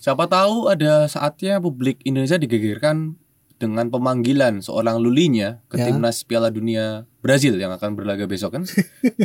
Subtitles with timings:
[0.00, 3.20] Siapa tahu ada saatnya publik Indonesia digegerkan
[3.60, 5.92] dengan pemanggilan seorang Lulinya ke Ya.
[5.92, 8.64] timnas Piala Dunia Brazil yang akan berlaga besok kan.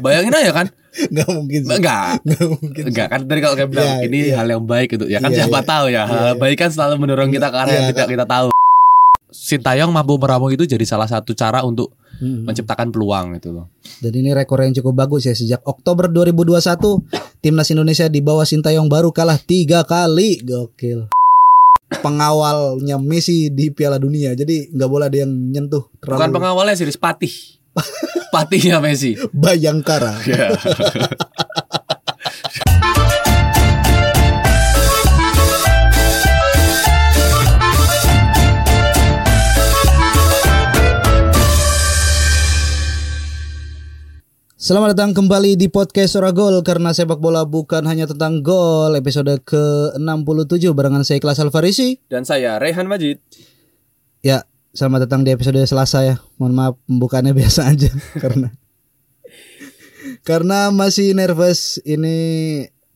[0.04, 0.68] Bayangin aja kan?
[1.16, 1.76] Nggak mungkin sih.
[1.80, 2.20] Enggak.
[2.28, 2.84] Nggak mungkin.
[2.92, 4.36] Enggak kan tadi kalau kayak bilang Iya, ini iya.
[4.36, 5.06] hal yang baik gitu.
[5.08, 5.64] Ya kan Iya, siapa iya.
[5.64, 6.04] tahu ya.
[6.04, 6.34] Hal Iya, iya.
[6.36, 8.48] baik kan selalu mendorong kita ke arah yang Iya, tidak kita tahu.
[9.32, 12.48] Sintayong mampu meramu itu jadi salah satu cara untuk Mm-mm.
[12.48, 13.66] menciptakan peluang gitu loh.
[14.00, 18.88] Dan ini rekor yang cukup bagus ya sejak Oktober 2021 timnas Indonesia di bawah Sintayong
[18.88, 21.12] baru kalah tiga kali gokil.
[22.02, 26.88] Pengawalnya Messi di Piala Dunia jadi nggak boleh ada yang nyentuh Bukan terlalu pengawalnya sih,
[26.98, 27.34] Patih.
[28.34, 29.16] Patihnya Messi.
[29.32, 30.16] Bayangkara.
[30.28, 30.56] Ya.
[44.66, 49.30] Selamat datang kembali di podcast Ora Gol karena sepak bola bukan hanya tentang gol episode
[49.46, 52.02] ke-67 barengan saya Kelas Alfarisi.
[52.10, 53.22] Dan saya Rehan Majid.
[54.26, 54.42] Ya,
[54.74, 56.18] selamat datang di episode Selasa ya.
[56.42, 58.58] Mohon maaf pembukaannya biasa aja karena
[60.26, 62.18] karena masih nervous ini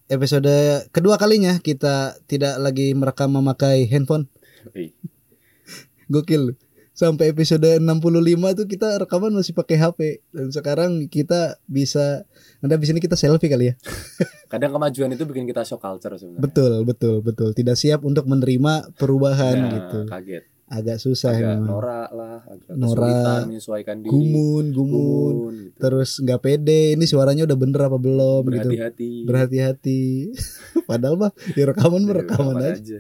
[0.09, 0.49] episode
[0.89, 4.25] kedua kalinya kita tidak lagi merekam memakai handphone.
[6.09, 6.57] Gokil.
[6.99, 12.27] Sampai episode 65 tuh kita rekaman masih pakai HP dan sekarang kita bisa
[12.59, 13.79] Anda di sini kita selfie kali ya.
[14.51, 16.43] Kadang kemajuan itu bikin kita shock culture sebenarnya.
[16.43, 17.55] Betul, betul, betul.
[17.55, 19.99] Tidak siap untuk menerima perubahan Nah, gitu.
[20.11, 20.43] Kaget.
[20.67, 21.67] Agak susah Agak memang.
[21.71, 24.11] norak lah, agak kesulitan menyesuaikan diri.
[24.11, 25.33] Gumun, gumun.
[25.39, 25.79] Gumun, gitu.
[25.79, 26.99] Terus nggak pede.
[26.99, 28.75] Ini suaranya udah bener apa belum gitu.
[28.75, 29.11] Berhati-hati.
[29.23, 30.01] Berhati-hati.
[30.91, 32.99] Padahal mah ya rekaman mah Ya, rekaman rekaman aja.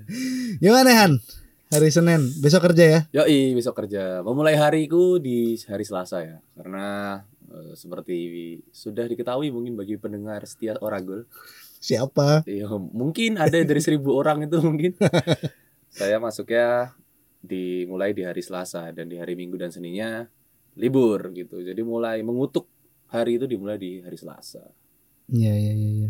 [0.63, 1.11] Gimana Han?
[1.69, 2.99] Hari Senin, besok kerja ya?
[3.21, 4.25] Yoi, besok kerja.
[4.25, 6.41] Memulai hariku di hari Selasa ya.
[6.57, 8.17] Karena eh, seperti
[8.73, 11.29] sudah diketahui mungkin bagi pendengar setia Oragol.
[11.77, 12.41] Siapa?
[12.49, 14.97] Ya, mungkin ada dari seribu orang itu mungkin.
[15.93, 16.97] Saya masuknya
[17.45, 20.25] dimulai di hari Selasa dan di hari Minggu dan Seninnya
[20.73, 21.61] libur gitu.
[21.61, 22.65] Jadi mulai mengutuk
[23.13, 24.65] hari itu dimulai di hari Selasa.
[25.29, 26.09] Iya, iya, iya, iya.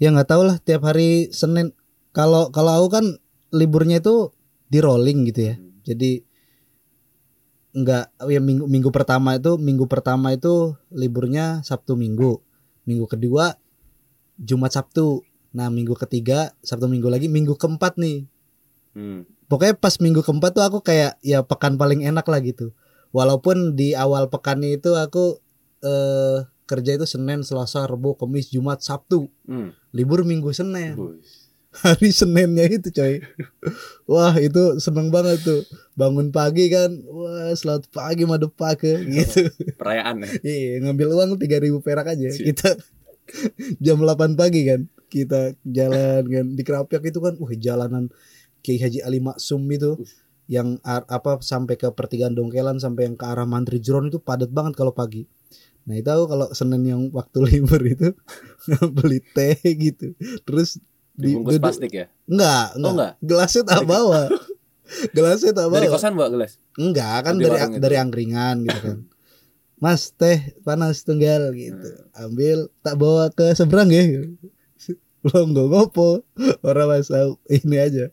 [0.00, 1.76] Ya nggak tahu lah tiap hari Senin.
[2.16, 3.04] Kalau kalau aku kan
[3.52, 4.32] liburnya itu
[4.72, 5.54] di rolling gitu ya.
[5.60, 5.84] Hmm.
[5.84, 6.12] Jadi
[7.72, 12.40] nggak ya minggu minggu pertama itu minggu pertama itu liburnya Sabtu Minggu.
[12.88, 13.60] Minggu kedua
[14.40, 15.20] Jumat Sabtu.
[15.52, 18.24] Nah, minggu ketiga Sabtu Minggu lagi, minggu keempat nih.
[18.96, 19.28] Hmm.
[19.52, 22.72] Pokoknya pas minggu keempat tuh aku kayak ya pekan paling enak lah gitu.
[23.12, 25.36] Walaupun di awal pekannya itu aku
[25.84, 29.28] eh kerja itu Senin, Selasa, Rabu, Kamis, Jumat, Sabtu.
[29.44, 29.76] Hmm.
[29.92, 30.96] Libur Minggu Senin.
[30.96, 31.41] Bus.
[31.72, 33.24] Hari Seninnya itu coy.
[34.04, 35.64] Wah, itu seneng banget tuh.
[35.96, 36.92] Bangun pagi kan.
[37.08, 39.48] Wah, selamat pagi madepake gitu.
[39.80, 40.28] Perayaan ya.
[40.44, 42.28] Iya, ngambil uang 3000 perak aja.
[42.28, 42.52] Sip.
[42.52, 42.76] Kita
[43.80, 44.84] jam 8 pagi kan.
[45.08, 48.12] Kita jalan kan di Kerapiak itu kan, wah jalanan
[48.60, 50.00] Kiai Haji Ali Maksum itu
[50.48, 54.52] yang ar- apa sampai ke pertigaan Dongkelan sampai yang ke arah Mantri Jeron itu padat
[54.52, 55.24] banget kalau pagi.
[55.88, 58.12] Nah itu aku kalau Senin yang waktu libur itu
[58.96, 60.14] beli teh gitu.
[60.46, 60.78] Terus
[61.12, 62.06] Dibungkus duduk- plastik ya.
[62.24, 62.82] Enggak, enggak.
[62.82, 63.12] Oh enggak.
[63.20, 64.20] Gelasnya tak bawa.
[65.10, 65.78] Gelasnya tak bawa.
[65.78, 66.52] Dari kosan bawa gelas.
[66.74, 67.78] Enggak, kan Di dari itu.
[67.78, 68.98] dari angkringan gitu kan.
[69.82, 71.90] Mas teh panas tunggal gitu.
[72.14, 74.04] Ambil tak bawa ke seberang ya.
[75.26, 76.22] Lo nggak ngopo.
[76.60, 78.06] Orang masuk ini aja.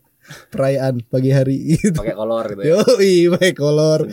[0.50, 1.96] Perayaan pagi hari gitu.
[1.96, 2.78] Pakai kolor gitu ya.
[2.78, 2.78] Yo,
[3.34, 4.06] pakai kolor,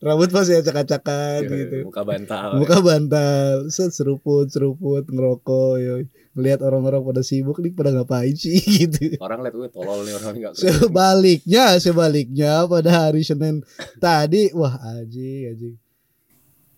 [0.00, 1.76] rambut masih acak-acakan Iya, gitu.
[1.86, 2.48] Muka bantal.
[2.58, 5.94] Muka bantal, set seruput, seruput, ngerokok, yo.
[6.32, 9.20] Ngelihat orang-orang pada sibuk nih pada ngapain sih gitu.
[9.20, 10.52] Orang lihat gue tolol nih orang enggak.
[10.62, 13.60] Sebaliknya, sebaliknya pada hari Senin
[14.00, 15.70] tadi, wah aji, aji.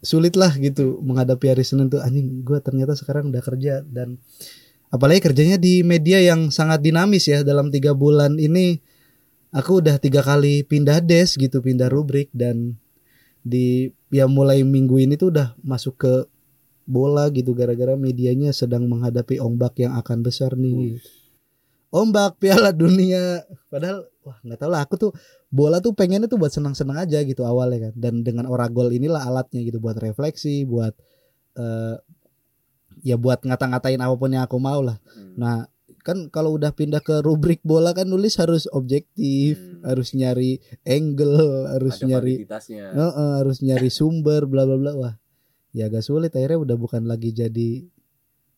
[0.05, 4.21] Sulit lah gitu menghadapi hari Senin tuh anjing gue ternyata sekarang udah kerja dan
[4.93, 8.85] apalagi kerjanya di media yang sangat dinamis ya dalam tiga bulan ini
[9.55, 12.77] aku udah tiga kali pindah desk gitu pindah rubrik dan
[13.41, 16.13] di ya mulai minggu ini tuh udah masuk ke
[16.85, 21.01] bola gitu gara-gara medianya sedang menghadapi ombak yang akan besar nih
[21.89, 25.11] ombak Piala Dunia padahal wah nggak tahu lah aku tuh
[25.49, 29.63] bola tuh pengennya tuh buat senang-senang aja gitu awalnya kan dan dengan oragol inilah alatnya
[29.63, 30.93] gitu buat refleksi buat
[31.55, 31.97] eh
[33.03, 35.35] ya buat ngata-ngatain apa pun yang aku mau lah Hmm.
[35.37, 35.57] nah
[36.05, 39.85] kan kalau udah pindah ke rubrik bola kan nulis harus objektif Hmm.
[39.85, 42.85] harus nyari angle harus Ada nyari validitasnya.
[42.93, 45.15] Heeh, harus nyari sumber bla bla bla wah
[45.75, 46.31] ya agak sulit.
[46.33, 47.85] Akhirnya udah bukan lagi jadi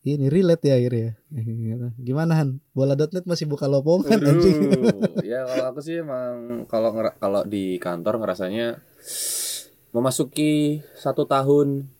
[0.07, 1.19] ini relate ya akhirnya
[2.07, 2.63] gimana Han?
[2.71, 4.57] Bola.net masih buka lowongan anjing.
[4.71, 8.79] Waduh, ya kalau aku sih emang kalau kalau di kantor ngerasanya
[9.91, 11.91] memasuki satu tahun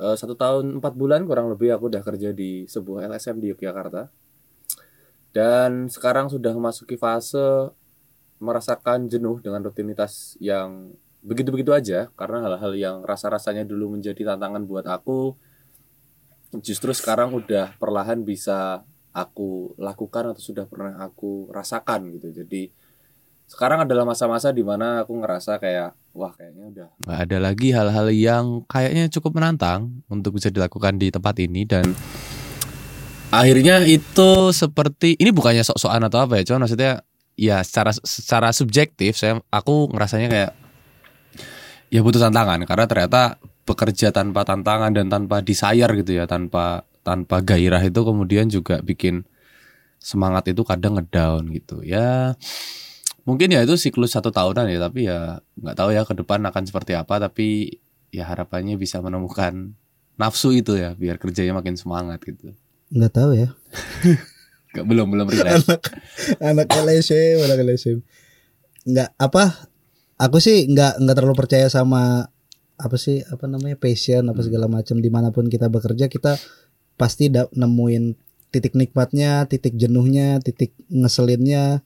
[0.00, 4.10] eh, satu tahun empat bulan kurang lebih aku udah kerja di sebuah LSM di Yogyakarta.
[5.30, 7.70] Dan sekarang sudah memasuki fase
[8.42, 10.90] merasakan jenuh dengan rutinitas yang
[11.20, 15.36] begitu-begitu aja karena hal-hal yang rasa-rasanya dulu menjadi tantangan buat aku
[16.58, 22.42] justru sekarang udah perlahan bisa aku lakukan atau sudah pernah aku rasakan gitu.
[22.42, 22.70] Jadi
[23.50, 28.06] sekarang adalah masa-masa di mana aku ngerasa kayak wah kayaknya udah Nggak ada lagi hal-hal
[28.14, 31.66] yang kayaknya cukup menantang untuk bisa dilakukan di tempat ini.
[31.66, 31.94] Dan
[33.34, 37.02] akhirnya itu seperti ini bukannya sok-sokan atau apa ya, cuman maksudnya
[37.34, 40.50] ya secara secara subjektif saya aku ngerasanya kayak
[41.90, 42.62] ya butuh tantangan.
[42.64, 48.46] Karena ternyata bekerja tanpa tantangan dan tanpa desire gitu ya, tanpa tanpa gairah itu kemudian
[48.48, 49.26] juga bikin
[50.00, 51.82] semangat itu kadang ngedown gitu.
[51.84, 52.34] Ya
[53.28, 56.64] mungkin ya itu siklus satu tahunan ya tapi ya nggak tahu ya ke depan akan
[56.64, 57.78] seperti apa tapi
[58.10, 59.76] ya harapannya bisa menemukan
[60.16, 62.56] nafsu itu ya biar kerjanya makin semangat gitu.
[62.90, 63.48] Nggak tahu ya.
[64.70, 65.82] Belum belum relate anak
[66.38, 67.98] anak LSM anak LSM
[68.86, 69.69] nggak apa
[70.20, 72.28] aku sih nggak nggak terlalu percaya sama
[72.80, 75.00] apa sih apa namanya passion apa segala macam.
[75.00, 76.36] Di mana pun kita bekerja kita
[77.00, 78.14] pasti da- nemuin
[78.52, 81.80] titik nikmatnya titik jenuhnya titik ngeselinnya.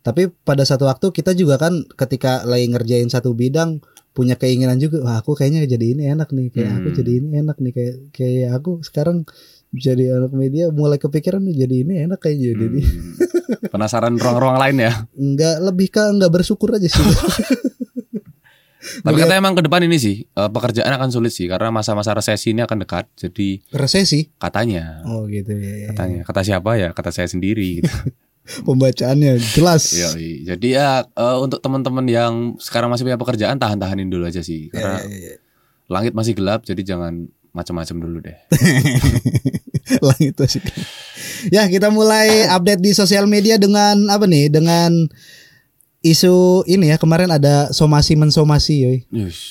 [0.00, 5.04] Tapi pada satu waktu kita juga kan ketika lagi ngerjain satu bidang punya keinginan juga
[5.06, 6.96] wah aku kayaknya jadi ini enak nih kayak aku Hmm.
[6.98, 9.22] jadi ini enak nih kayak kayak aku sekarang
[9.70, 12.66] jadi anak media mulai kepikiran nih jadi ini enak kayak jadi.
[12.66, 13.14] Hmm.
[13.74, 14.92] penasaran ruang-ruang lain ya?
[15.14, 17.02] Nggak lebih ke nggak bersyukur aja sih.
[18.80, 22.50] Tapi katanya emang ke depan ini sih eh, pekerjaan akan sulit sih karena masa-masa resesi
[22.56, 24.26] ini akan dekat jadi resesi?
[24.40, 25.04] katanya.
[25.06, 25.88] Oh gitu ya, ya, ya.
[25.94, 26.88] katanya kata siapa ya?
[26.90, 27.92] Kata saya sendiri gitu.
[28.66, 29.94] Pembacaannya jelas.
[29.94, 30.42] Yoi.
[30.42, 34.74] Jadi ya eh, untuk teman-teman yang sekarang masih punya pekerjaan tahan-tahanin dulu aja sih Ya,
[34.74, 35.34] karena ya, ya.
[35.86, 38.36] langit masih gelap jadi jangan macam-macam dulu deh.
[40.06, 40.62] langit masih
[41.50, 44.94] ya kita mulai update di sosial media dengan apa nih dengan
[46.00, 49.42] isu ini ya kemarin ada somasi mensomasi yoi Yush.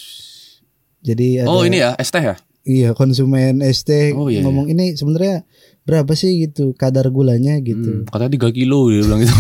[1.02, 2.36] jadi ada, Oh ini ya teh ya?
[2.64, 5.44] iya konsumen ST Oh, iya, ngomong ini sebenarnya
[5.84, 9.34] berapa sih gitu kadar gulanya gitu Hmm, katanya 3 kilo dia bilang gitu.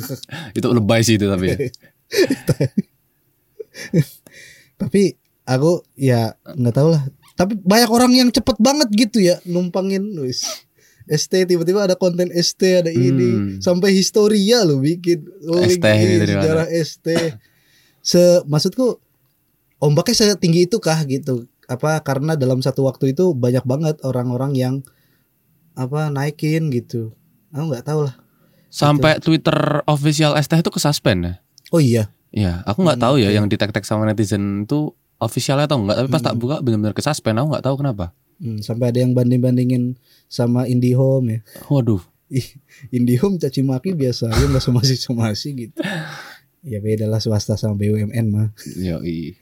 [0.58, 1.46] itu lebay sih itu tapi.
[1.48, 1.56] ya.
[4.76, 10.02] tapi aku ya nggak tahu lah tapi banyak orang yang cepet banget gitu ya numpangin
[10.18, 10.64] wis
[11.04, 13.60] ST tiba-tiba ada konten ST ada ini Hmm.
[13.60, 15.20] sampai historia loh bikin
[15.68, 16.24] ST mana?
[16.24, 17.06] sejarah ST
[18.00, 18.96] se maksudku
[19.78, 24.74] ombaknya setinggi itu kah gitu apa karena dalam satu waktu itu banyak banget orang-orang yang
[25.74, 27.12] apa naikin gitu
[27.50, 28.16] aku nggak tahu lah
[28.68, 29.54] Sampai Twitter
[29.86, 31.34] official teh itu kesuspend ya?
[31.70, 33.34] oh iya Iya, aku nggak Hmm, tahu ya oke.
[33.38, 36.40] yang di tag-tag sama netizen itu officialnya atau enggak, tapi pas tak Hmm.
[36.40, 38.06] buka benar-benar kesuspend, aku nggak tahu kenapa.
[38.34, 39.94] Hmm, sampai ada yang banding-bandingin
[40.26, 42.02] sama IndiHome ya Waduh.
[42.32, 42.48] Ih,
[42.90, 45.78] IndiHome caci maki biasa aja nggak somasi somasi gitu.
[46.60, 49.36] Ya beda lah swasta sama BUMN mah Yoi.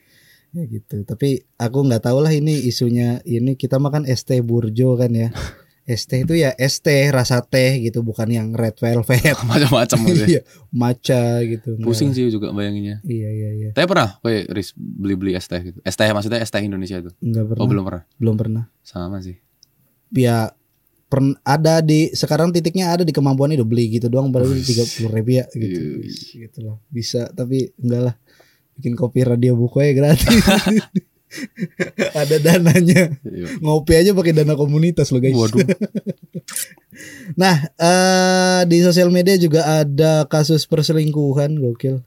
[0.50, 1.00] ya gitu.
[1.02, 5.32] Tapi aku nggak tahu lah ini isunya ini kita makan ST Burjo kan ya.
[5.82, 10.23] ST itu ya ST rasa teh gitu bukan yang red velvet Macam-macam gitu.
[10.23, 10.26] ya.
[10.26, 10.40] Iya,
[10.70, 11.75] matcha gitu.
[11.82, 12.17] Pusing lah.
[12.17, 13.02] sih juga bayanginnya.
[13.02, 13.69] Iya iya iya.
[13.75, 15.82] Tapi pernah, weh, Riz beli-beli es teh gitu.
[15.82, 17.11] Es teh maksudnya es teh Indonesia itu.
[17.19, 17.61] Nggak pernah.
[17.61, 18.02] Oh belum pernah.
[18.17, 18.64] belum pernah.
[18.81, 19.37] Sama sih.
[20.14, 20.55] Ya
[21.11, 25.12] pern ada di sekarang titiknya ada di kemampuan itu beli gitu doang baru tiga puluh
[25.12, 26.49] ribu ya gitu Iya.
[26.49, 28.14] gitu loh bisa tapi enggak lah
[28.80, 30.25] bikin kopi radio buku ya gratis
[32.20, 33.16] ada dananya.
[33.24, 33.46] Iya.
[33.60, 35.36] ngopi aja pakai dana komunitas loh guys.
[35.36, 35.64] Waduh.
[37.40, 42.04] nah eh di sosial media juga ada kasus perselingkuhan gokil.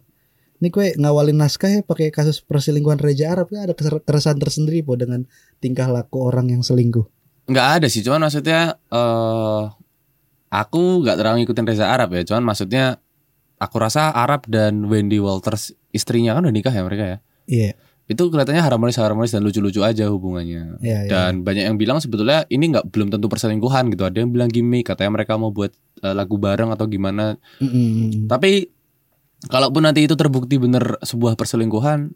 [0.63, 3.51] Ini kue ngawalin naskah ya pakai kasus perselingkuhan Reja Arab.
[3.51, 5.27] Ya ada keresahan tersendiri po dengan
[5.59, 7.05] tingkah laku orang yang selingkuh.
[7.45, 9.63] Nggak ada sih, cuman maksudnya eh
[10.49, 12.97] aku nggak terlalu ngikutin Reza Arab ya, cuman maksudnya
[13.59, 17.17] aku rasa Arab dan Wendy Walters istrinya kan udah nikah ya mereka ya.
[17.45, 17.71] iya
[18.05, 20.77] Itu kelihatannya harmonis-harmonis dan lucu-lucu aja hubungannya.
[20.77, 24.05] iya iya Dan banyak yang bilang sebetulnya ini nggak belum tentu perselingkuhan gitu.
[24.05, 25.73] Ada yang bilang gimmick, katanya mereka mau buat
[26.05, 27.33] eh, lagu bareng atau gimana.
[27.57, 28.29] Mm-mm.
[28.29, 28.69] Tapi
[29.49, 32.13] kalaupun nanti itu terbukti bener sebuah perselingkuhan,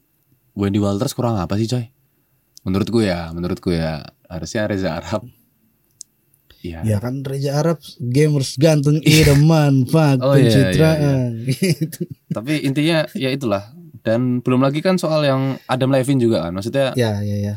[0.53, 1.89] Wendy Walters kurang apa sih coy?
[2.61, 5.25] Menurutku ya, menurutku ya harusnya Reza Arab.
[6.59, 6.83] Iya.
[6.83, 12.03] Ya kan Reja Arab gamers ganteng idaman fak Oh, iya, pencitraan gitu.
[12.29, 13.71] Tapi intinya ya itulah.
[14.01, 16.51] Dan belum lagi kan soal yang Adam Levine juga kan.
[16.51, 17.53] Maksudnya Ya ya ya.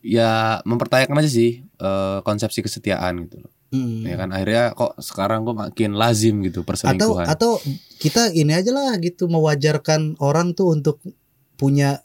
[0.00, 0.30] ya
[0.62, 3.52] mempertanyakan aja sih eh, konsepsi kesetiaan gitu loh.
[3.68, 4.02] Mm.
[4.04, 7.26] Ya kan akhirnya kok sekarang kok makin lazim gitu Atau perselingkuhan.
[7.26, 7.58] atau
[7.96, 11.02] kita ini aja lah gitu mewajarkan orang tuh untuk
[11.56, 11.98] punya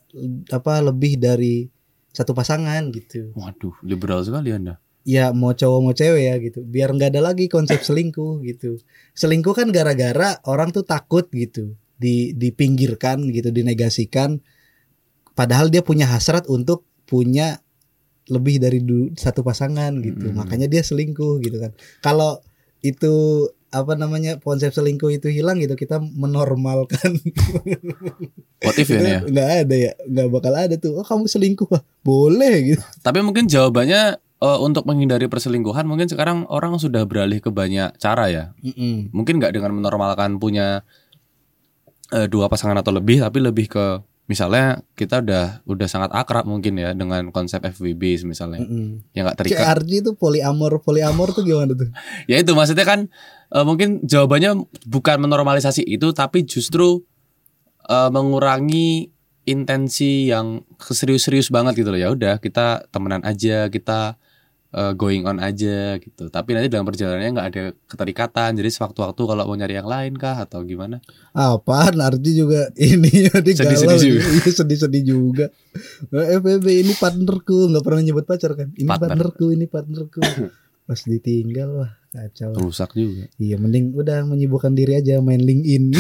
[0.50, 1.70] apa lebih dari
[2.10, 3.32] satu pasangan gitu.
[3.34, 4.82] Waduh, liberal sekali Anda.
[5.02, 8.78] ya mau cowok mau cewek ya gitu biar nggak ada lagi konsep selingkuh gitu
[9.12, 14.42] selingkuh kan gara-gara orang tuh takut gitu di dipinggirkan gitu dinegasikan.
[15.38, 17.62] Padahal dia punya hasrat untuk punya
[18.30, 20.34] lebih dari du- satu pasangan gitu.
[20.34, 20.36] Mm.
[20.42, 21.72] makanya dia selingkuh gitu kan.
[22.02, 22.42] Kalau
[22.82, 27.16] itu apa namanya konsep selingkuh itu hilang gitu kita menormalkan.
[28.82, 31.00] If ya nggak ada ya nggak bakal ada tuh.
[31.00, 31.68] Oh kamu selingkuh
[32.04, 32.84] boleh gitu.
[33.00, 38.28] Tapi mungkin jawabannya eh, untuk menghindari perselingkuhan mungkin sekarang orang sudah beralih ke banyak cara
[38.28, 38.44] ya.
[38.60, 39.16] Mm-mm.
[39.16, 40.84] Mungkin nggak dengan menormalkan punya
[42.12, 43.86] eh, dua pasangan atau lebih, tapi lebih ke
[44.30, 49.12] misalnya kita udah udah sangat akrab mungkin ya dengan konsep FWB misalnya Mm-mm.
[49.12, 49.60] yang nggak terikat.
[49.60, 51.92] CRG itu poliamor poliamor tuh gimana tuh
[52.32, 53.12] Ya itu maksudnya kan
[53.52, 54.56] eh, mungkin jawabannya
[54.88, 57.04] bukan menormalisasi itu, tapi justru
[57.92, 62.00] eh, mengurangi intensi yang serius-serius banget gitu loh.
[62.00, 64.22] Ya udah kita temenan aja, kita
[64.72, 66.28] eh, going on aja gitu.
[66.28, 68.52] Tapi nanti dalam perjalanannya nggak ada keterikatan.
[68.58, 71.00] Jadi sewaktu-waktu kalau mau nyari yang lain kah atau gimana?
[71.32, 74.22] apaan Arji juga ini jadi Sedih-sedih galau juga.
[74.42, 75.46] Iya, sedih-sedih juga
[76.12, 79.16] Nah, FBB ini partnerku nggak pernah nyebut pacar kan ini Partner.
[79.16, 80.20] partnerku ini partnerku
[80.88, 82.52] pas ditinggal wah kacau.
[82.54, 83.24] Rusak juga.
[83.40, 85.96] iya mending udah menyibukkan diri aja main LinkedIn.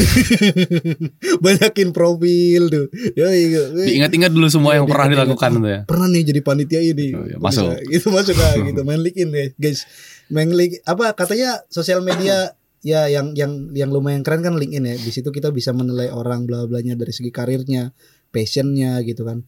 [1.44, 2.86] Banyakin profil tuh.
[3.16, 5.80] Ya iya Diingat-ingat dulu semua yang Iya, pernah dilakukan tuh ya.
[5.88, 7.08] pernah nih jadi panitia ini.
[7.16, 7.72] Oh, iya, masuk.
[7.88, 8.82] itu masuk lah gitu.
[8.84, 9.88] Main LinkedIn ya guys.
[10.28, 14.96] Main link apa katanya sosial media ya yang yang yang lumayan keren kan LinkedIn ya.
[15.00, 17.96] Di situ kita bisa menilai orang bla blanya dari segi karirnya
[18.30, 19.48] passionnya gitu kan.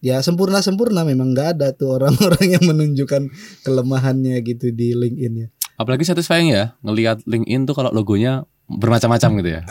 [0.00, 3.28] Ya sempurna sempurna memang nggak ada tuh orang-orang yang menunjukkan
[3.68, 5.48] kelemahannya gitu di LinkedIn ya
[5.80, 9.62] Apalagi satisfying ya ngelihat LinkedIn tuh kalau logonya bermacam-macam gitu ya.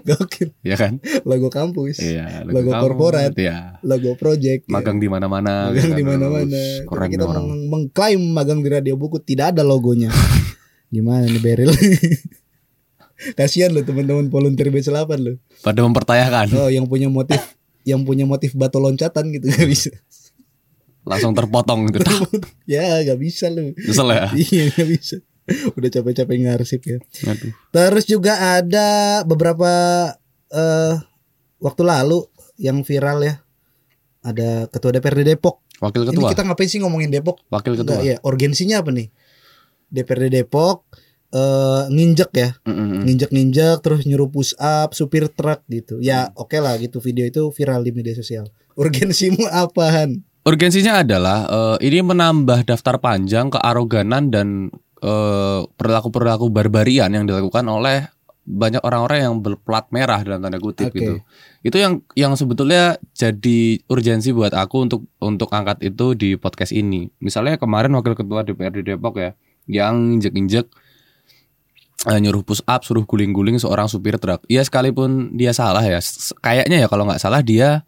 [0.00, 0.96] gokil ya kan?
[1.22, 3.36] logo kampus Iya, Logo kamu, korporat.
[3.36, 3.76] Iya.
[3.82, 4.72] logo project ya.
[4.72, 6.10] magang di mana-mana magang gitu di kan.
[6.14, 6.48] mana-mana.
[6.48, 10.08] Terus keren kita nih orang meng- mengklaim magang di radio buku tidak ada logonya.
[10.88, 11.70] Gimana nih Beril?
[13.36, 15.36] Kasihan lo teman-teman volunteer B8 lo.
[15.60, 17.40] pada mempertanyakan Oh, yang punya motif
[17.82, 19.92] yang punya motif batu loncatan gitu nggak bisa.
[21.06, 22.02] Langsung terpotong gitu
[22.66, 23.70] ya, nggak bisa lo.
[23.72, 25.16] Nyesel ya iya, nggak bisa.
[25.78, 26.98] Udah capek-capek ngarsip ya.
[27.30, 27.54] Aduh.
[27.70, 29.70] Terus juga ada beberapa
[30.50, 30.98] eh
[31.56, 32.26] waktu lalu
[32.58, 33.34] yang viral ya.
[34.26, 35.62] Ada ketua DPRD Depok.
[35.78, 37.38] wakil Ini ketua kita ngapain sih ngomongin Depok?
[37.46, 39.06] wakil ketua Enggak, ya, urgensinya apa nih?
[39.86, 40.82] DPRD Depok
[41.30, 43.06] eh nginjek ya, Mm-mm.
[43.06, 46.02] nginjek-nginjek terus nyuruh push up supir truk gitu.
[46.02, 48.50] Ya, oke lah gitu video itu viral di media sosial.
[48.74, 50.25] Urgensimu apaan?
[50.46, 54.70] Urgensinya adalah eh, ini menambah daftar panjang kearoganan dan
[55.02, 58.06] eh, perilaku-perilaku barbarian yang dilakukan oleh
[58.46, 61.02] banyak orang-orang yang berplat merah dalam tanda kutip Oke.
[61.02, 61.14] gitu.
[61.66, 67.10] Itu yang yang sebetulnya jadi urgensi buat aku untuk untuk angkat itu di podcast ini.
[67.18, 69.34] Misalnya kemarin wakil ketua DPRD Depok ya
[69.66, 70.70] yang injek-injek
[72.06, 74.46] eh, nyuruh push up, suruh guling-guling seorang supir truk.
[74.46, 75.98] Ya sekalipun dia salah ya,
[76.38, 77.82] kayaknya ya kalau nggak salah dia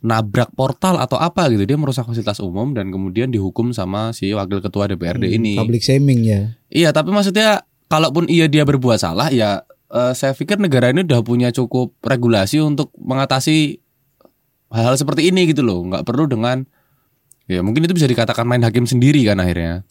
[0.00, 4.64] nabrak portal atau apa gitu, dia merusak fasilitas umum dan kemudian dihukum sama si wakil
[4.64, 5.52] ketua DPRD Hmm, ini.
[5.60, 6.56] Public shaming ya.
[6.72, 11.20] Iya, tapi maksudnya kalaupun iya dia berbuat salah ya eh, saya pikir negara ini udah
[11.20, 13.82] punya cukup regulasi untuk mengatasi
[14.70, 15.82] hal-hal seperti ini gitu loh.
[15.84, 16.62] nggak perlu dengan
[17.50, 19.82] ya mungkin itu bisa dikatakan main hakim sendiri kan akhirnya.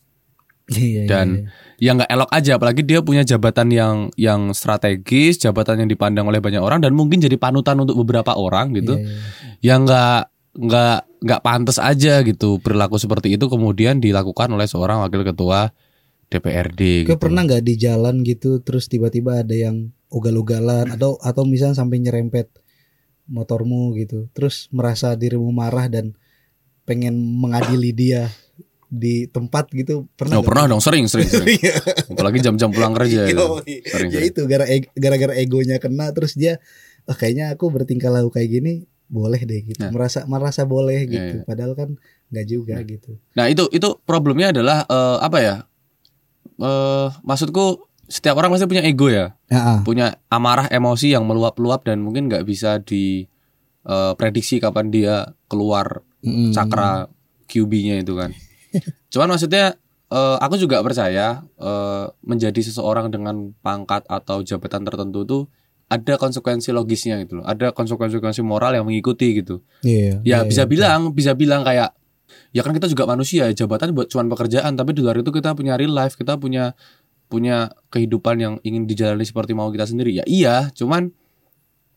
[0.69, 1.49] Iya, Dan
[1.81, 6.29] iya, ya nggak elok aja apalagi dia punya jabatan yang yang strategis, jabatan yang dipandang
[6.29, 9.01] oleh banyak orang dan mungkin jadi panutan untuk beberapa orang gitu.
[9.01, 9.17] iya, iya.
[9.65, 10.21] Yang nggak
[10.59, 15.69] nggak nggak pantas aja gitu perilaku seperti itu kemudian dilakukan oleh seorang wakil ketua
[16.29, 17.21] DPRD Kau gitu.
[17.21, 22.49] pernah nggak di jalan gitu terus tiba-tiba ada yang ugal-ugalan atau atau misalnya sampai nyerempet
[23.29, 26.17] motormu gitu terus merasa dirimu marah dan
[26.89, 28.33] pengen mengadili dia
[28.89, 31.61] di tempat gitu pernah Oh, pernah dong, sering, sering, sering.
[31.61, 31.77] Iya.
[32.09, 33.61] Apalagi jam-jam pulang kerja gitu.
[33.85, 36.57] Sering, ya itu gara gara-gara egonya kena terus dia
[37.05, 38.73] oh, kayaknya aku bertingkah laku kayak gini
[39.05, 39.89] boleh deh gitu Nah.
[39.89, 41.45] merasa merasa boleh Iya, gitu iya.
[41.45, 41.89] padahal kan
[42.29, 45.55] nggak juga gitu Nah, itu itu problemnya adalah eh, apa ya?
[46.57, 47.65] Eh, maksudku
[48.05, 49.79] setiap orang pasti punya ego ya, ah.
[49.81, 53.29] punya amarah, emosi yang meluap-luap dan mungkin nggak bisa di
[53.85, 55.15] eh, prediksi kapan dia
[55.45, 56.51] keluar Mm-mm.
[56.51, 57.05] cakra
[57.45, 58.33] QB-nya itu kan.
[59.13, 59.77] Cuman maksudnya
[60.09, 65.43] eh, aku juga percaya eh, menjadi seseorang dengan pangkat atau jabatan tertentu tuh
[65.89, 67.45] ada konsekuensi logisnya gitu loh.
[67.49, 69.65] Ada konsekuensi moral yang mengikuti gitu.
[69.81, 70.69] Iya, Ya iya, bisa iya.
[70.69, 71.97] bilang, bisa bilang kayak
[72.53, 75.73] ya kan kita juga manusia, jabatan buat cuman pekerjaan, tapi di luar itu kita punya
[75.77, 76.77] real life, kita punya
[77.29, 80.13] punya kehidupan yang ingin dijalani seperti mau kita sendiri.
[80.13, 81.09] Ya iya, cuman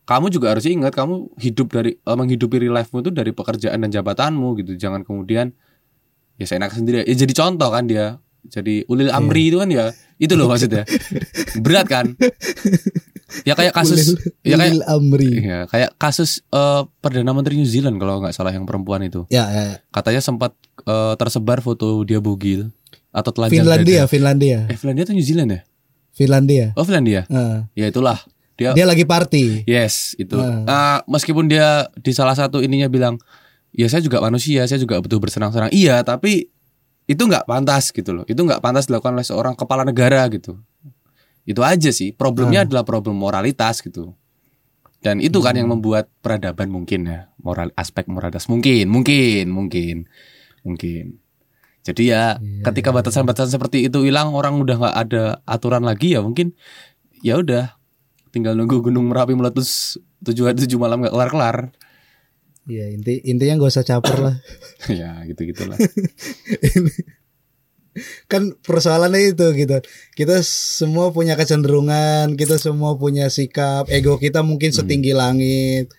[0.09, 3.91] kamu juga harus ingat kamu hidup dari eh, menghidupi real life-mu itu dari pekerjaan dan
[3.93, 4.73] jabatanmu gitu.
[4.77, 5.53] Jangan kemudian
[6.37, 9.91] ya saya enak sendiri ya jadi contoh kan dia jadi ulil amri itu kan ya
[10.17, 10.83] itu loh maksudnya
[11.59, 12.15] berat kan
[13.43, 14.13] ya kayak kasus
[14.43, 15.31] ya kayak Ulil Amri.
[15.41, 19.49] ya kayak kasus eh, perdana menteri New Zealand kalau nggak salah yang perempuan itu Ya,
[19.49, 19.77] ya, ya.
[19.89, 22.69] katanya sempat eh, tersebar foto dia bugil
[23.09, 24.11] atau telanjang Finlandia, dada.
[24.11, 24.59] Finlandia.
[24.67, 25.61] eh Finlandia atau New Zealand ya
[26.13, 26.67] Finlandia.
[26.75, 27.59] oh Finlandia Heeh.
[27.75, 28.19] ya itulah
[28.53, 29.65] dia Dia lagi party.
[29.65, 30.37] Yes, itu.
[30.37, 30.61] Ah.
[30.69, 33.17] Ah, meskipun dia di salah satu ininya bilang,
[33.73, 35.73] ya saya juga manusia, saya juga butuh bersenang-senang.
[35.73, 36.53] Iya, tapi
[37.09, 38.25] itu nggak pantas gitu loh.
[38.29, 40.61] Itu nggak pantas dilakukan oleh seorang kepala negara gitu.
[41.43, 42.15] Itu aja sih.
[42.15, 44.15] Problemnya adalah problem moralitas gitu.
[45.03, 50.07] Dan itu kan yang membuat peradaban mungkin ya, moral aspek moralitas mungkin, mungkin, mungkin,
[50.63, 51.19] mungkin.
[51.83, 56.55] Jadi ya, ketika batasan-batasan seperti itu hilang, orang udah nggak ada aturan lagi ya mungkin
[57.23, 57.75] ya udah
[58.31, 61.57] tinggal nunggu gunung merapi meletus tujuh hari tujuh malam nggak kelar kelar
[62.65, 64.37] Iya, inti intinya gak usah caper lah.
[65.01, 65.75] ya gitu gitulah
[68.25, 69.77] kan persoalannya itu gitu.
[70.15, 74.79] Kita semua punya kecenderungan, kita semua punya sikap, ego kita mungkin Hmm.
[74.79, 75.93] setinggi langit.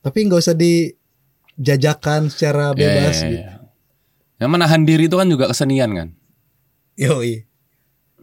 [0.00, 3.42] Tapi nggak usah dijajakan secara bebas Ya, ya, gitu.
[3.42, 3.54] ya.
[4.40, 6.08] yang menahan diri itu kan juga kesenian kan
[6.96, 7.44] Yoi.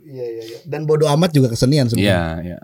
[0.01, 0.59] Iya, iya, iya.
[0.65, 2.09] Dan bodoh amat juga kesenian sebenarnya.
[2.09, 2.59] iya iya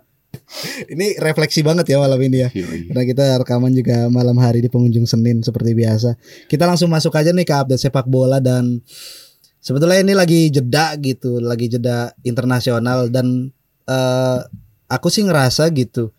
[0.93, 2.49] Ini refleksi banget ya malam ini ya.
[2.53, 2.89] Yoi.
[2.91, 6.15] Karena kita rekaman juga malam hari di pengunjung Senin seperti biasa.
[6.47, 8.81] Kita langsung masuk aja nih ke update sepak bola dan
[9.59, 13.49] sebetulnya ini lagi jeda gitu, lagi jeda internasional dan
[13.89, 14.39] eh
[14.87, 16.13] aku sih ngerasa gitu.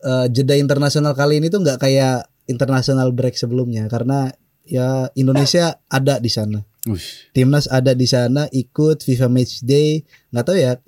[0.00, 4.32] eh, jeda internasional kali ini tuh nggak kayak international break sebelumnya karena
[4.64, 6.64] ya Indonesia ada di sana.
[6.88, 7.28] Ush.
[7.36, 10.00] Timnas ada di sana ikut FIFA Match Day.
[10.32, 10.80] nggak tahu ya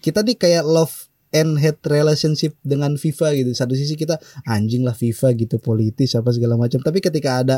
[0.00, 3.50] kita nih kayak love and hate relationship dengan FIFA gitu.
[3.52, 6.78] Satu sisi kita anjing lah FIFA gitu politis apa segala macam.
[6.78, 7.56] Tapi ketika ada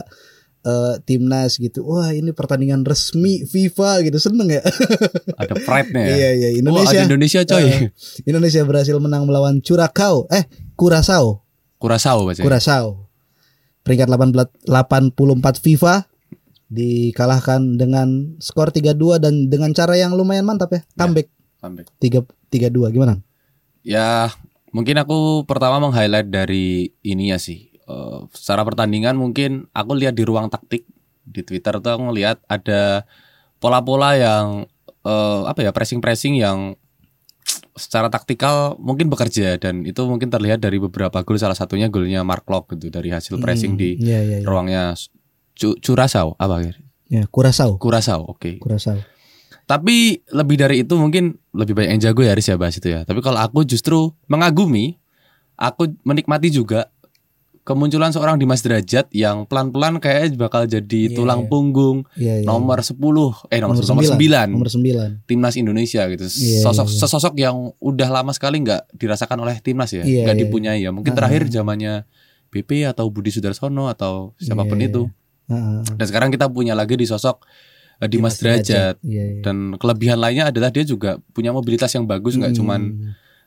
[0.60, 4.62] eh, timnas gitu, wah ini pertandingan resmi FIFA gitu seneng ya.
[5.40, 6.92] ada pride nya ya iya iya Oh, Indonesia.
[6.92, 7.80] ada Indonesia coy Eh,
[8.24, 10.26] Indonesia berhasil menang melawan Curacao.
[10.28, 11.46] Eh Curaçao.
[11.76, 13.08] kurasau baca Curaçao.
[13.80, 15.16] Peringkat 18 84
[15.58, 16.04] FIFA
[16.68, 20.80] dikalahkan dengan skor 3-2 dan dengan cara yang lumayan mantap ya.
[20.94, 21.26] Comeback
[21.58, 21.88] Comeback.
[21.98, 22.20] 3
[22.70, 23.20] 3-2 gimana?
[23.82, 24.30] Ya
[24.70, 30.22] mungkin aku pertama meng-highlight dari ini ya sih Eh, secara pertandingan mungkin aku lihat di
[30.22, 30.86] ruang taktik
[31.26, 33.02] di Twitter tuh aku ngelihat ada
[33.58, 34.46] pola-pola yang
[35.02, 36.78] eh, apa ya pressing-pressing yang
[37.74, 42.46] secara taktikal mungkin bekerja dan itu mungkin terlihat dari beberapa gol salah satunya golnya Mark
[42.46, 44.46] Locke gitu dari hasil pressing di Iya iya iya.
[44.46, 44.94] ruangnya
[45.58, 46.62] Cu Curacao apa?
[47.10, 47.74] Ya, Curaçao.
[47.80, 49.02] Curacao oke Curaçao.
[49.70, 53.06] Tapi lebih dari itu mungkin lebih banyak yang jago ya Haris ya bahas itu ya
[53.06, 54.98] tapi kalau aku justru mengagumi
[55.54, 56.90] aku menikmati juga
[57.60, 61.48] kemunculan seorang Dimas Derajat yang pelan-pelan kayak bakal jadi Iya, tulang iya.
[61.48, 62.46] punggung Iya iya.
[62.48, 62.98] nomor 10
[63.46, 65.28] eh nomor, Nomor 10, nomor 9 Nomor 9.
[65.28, 66.24] timnas Indonesia gitu.
[66.26, 67.00] Iya, Sosok iya, iya.
[67.04, 70.90] sesosok yang udah lama sekali nggak dirasakan oleh timnas ya, Iya, nggak iya, dipunyai ya.
[70.90, 71.16] Mungkin Ah.
[71.20, 72.08] terakhir zamannya
[72.50, 75.02] BP atau Budi Sudarsono atau siapa pun Iya, itu.
[75.46, 75.80] Heeh.
[75.94, 77.44] Dan sekarang kita punya lagi di sosok
[78.02, 78.96] Dimas Derajat.
[79.02, 79.42] Iya iya.
[79.42, 82.58] Dan kelebihan lainnya adalah dia juga punya mobilitas yang bagus, nggak Hmm.
[82.58, 82.80] cuman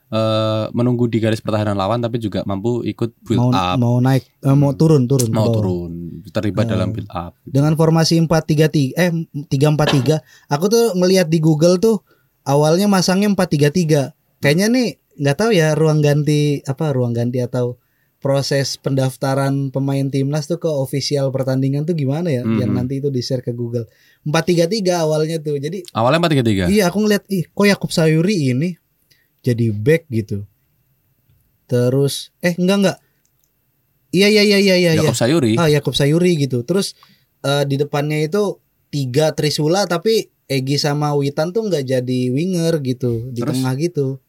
[0.06, 4.22] eh, menunggu di garis pertahanan lawan, tapi juga mampu ikut build mau up, mau naik
[4.38, 5.54] eh, mau turun turun ke mau bawah.
[5.58, 5.92] turun,
[6.28, 6.70] terlibat Ah.
[6.70, 7.32] dalam build up.
[7.42, 9.10] dengan formasi 4-3-3 eh
[9.48, 12.04] 3-4-3 aku tuh ngelihat di Google tuh
[12.44, 17.80] awalnya masangnya 4-3-3 kayaknya nih nggak tahu ya ruang ganti apa ruang ganti atau
[18.24, 22.56] proses pendaftaran pemain timnas tuh ke official pertandingan tuh gimana ya Mhm.
[22.56, 23.84] yang nanti itu di share ke Google
[24.24, 26.72] 4-3-3 awalnya tuh jadi Awalnya 4-3-3.
[26.72, 28.72] iya aku ngeliat ih kok Yakub Sayuri ini
[29.40, 30.48] jadi back gitu
[31.66, 32.98] terus eh enggak enggak
[34.10, 35.02] iya iya iya iya iya iya.
[35.02, 35.52] Yakob Sayuri.
[35.56, 36.62] Ah Yakub Sayuri gitu.
[36.62, 36.94] Terus
[37.40, 38.56] eh, di depannya itu
[38.88, 43.58] tiga Trisula tapi Egi sama Witan tuh nggak jadi winger gitu di Terus?
[43.58, 44.20] tengah gitu.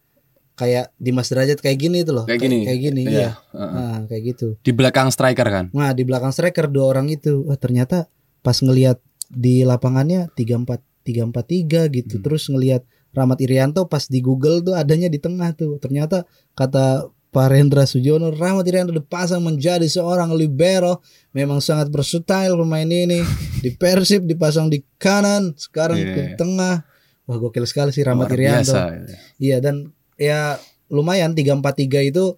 [0.55, 2.25] Kayak Dimas Derajat kayak gini tuh loh.
[2.25, 2.57] Kayak gini.
[2.63, 3.29] Kayak gini iya.
[3.51, 3.71] Heeh.
[3.75, 4.47] Nah, kayak gitu.
[4.63, 5.65] Di belakang striker kan.
[5.75, 7.43] Nah, di belakang striker dua orang itu.
[7.43, 8.07] Wah, ternyata
[8.39, 12.17] pas ngelihat di lapangannya 34 343 gitu.
[12.17, 12.23] Hmm.
[12.25, 12.81] Terus ngelihat
[13.15, 15.77] Rahmat Irianto pas di Google tuh adanya di tengah tuh.
[15.79, 21.03] Ternyata kata Pak Rendra Sujono, Rahmat Irianto dipasang menjadi seorang libero.
[21.35, 23.19] Memang sangat versatile pemain ini.
[23.59, 26.11] Di Persib dipasang di kanan, sekarang Iya.
[26.15, 26.87] ke tengah.
[27.27, 28.71] Wah, gokil sekali sih Rahmat Irianto.
[28.71, 28.79] biasa.
[29.35, 30.59] Iya dan ya
[30.91, 32.37] lumayan 343 itu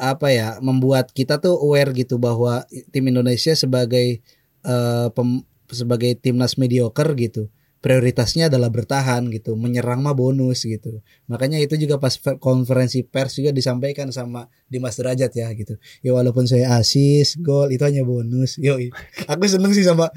[0.00, 4.20] apa ya membuat kita tuh aware gitu bahwa tim Indonesia sebagai
[4.66, 7.48] eh, pem- sebagai timnas mediocre gitu
[7.82, 11.02] prioritasnya adalah bertahan gitu, menyerang mah bonus gitu.
[11.26, 15.74] Makanya itu juga pas fe- konferensi pers juga disampaikan sama Dimas Derajat ya gitu.
[16.00, 18.56] Ya walaupun saya asis, gol itu hanya bonus.
[18.62, 18.78] Yo,
[19.26, 20.14] aku seneng sih sama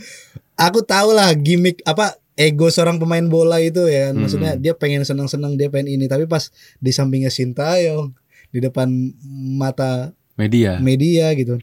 [0.56, 4.20] aku tahu lah gimmick apa ego seorang pemain bola itu ya kan.
[4.20, 4.62] Maksudnya Hmm.
[4.62, 8.12] dia pengen seneng-seneng, dia pengen ini, tapi pas di sampingnya Sintayong
[8.50, 8.88] di depan
[9.56, 10.80] mata Media.
[10.80, 11.60] media gitu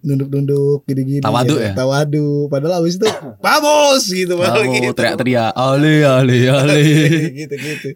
[0.00, 1.64] nunduk-nunduk gini-gini Tawadu gitu.
[1.64, 1.72] ya?
[1.72, 3.08] tawadu padahal abis itu
[3.44, 4.92] vamos gitu padahal gitu.
[4.92, 6.76] teriak-teriak, ale ale ale.
[7.40, 7.88] gitu gitu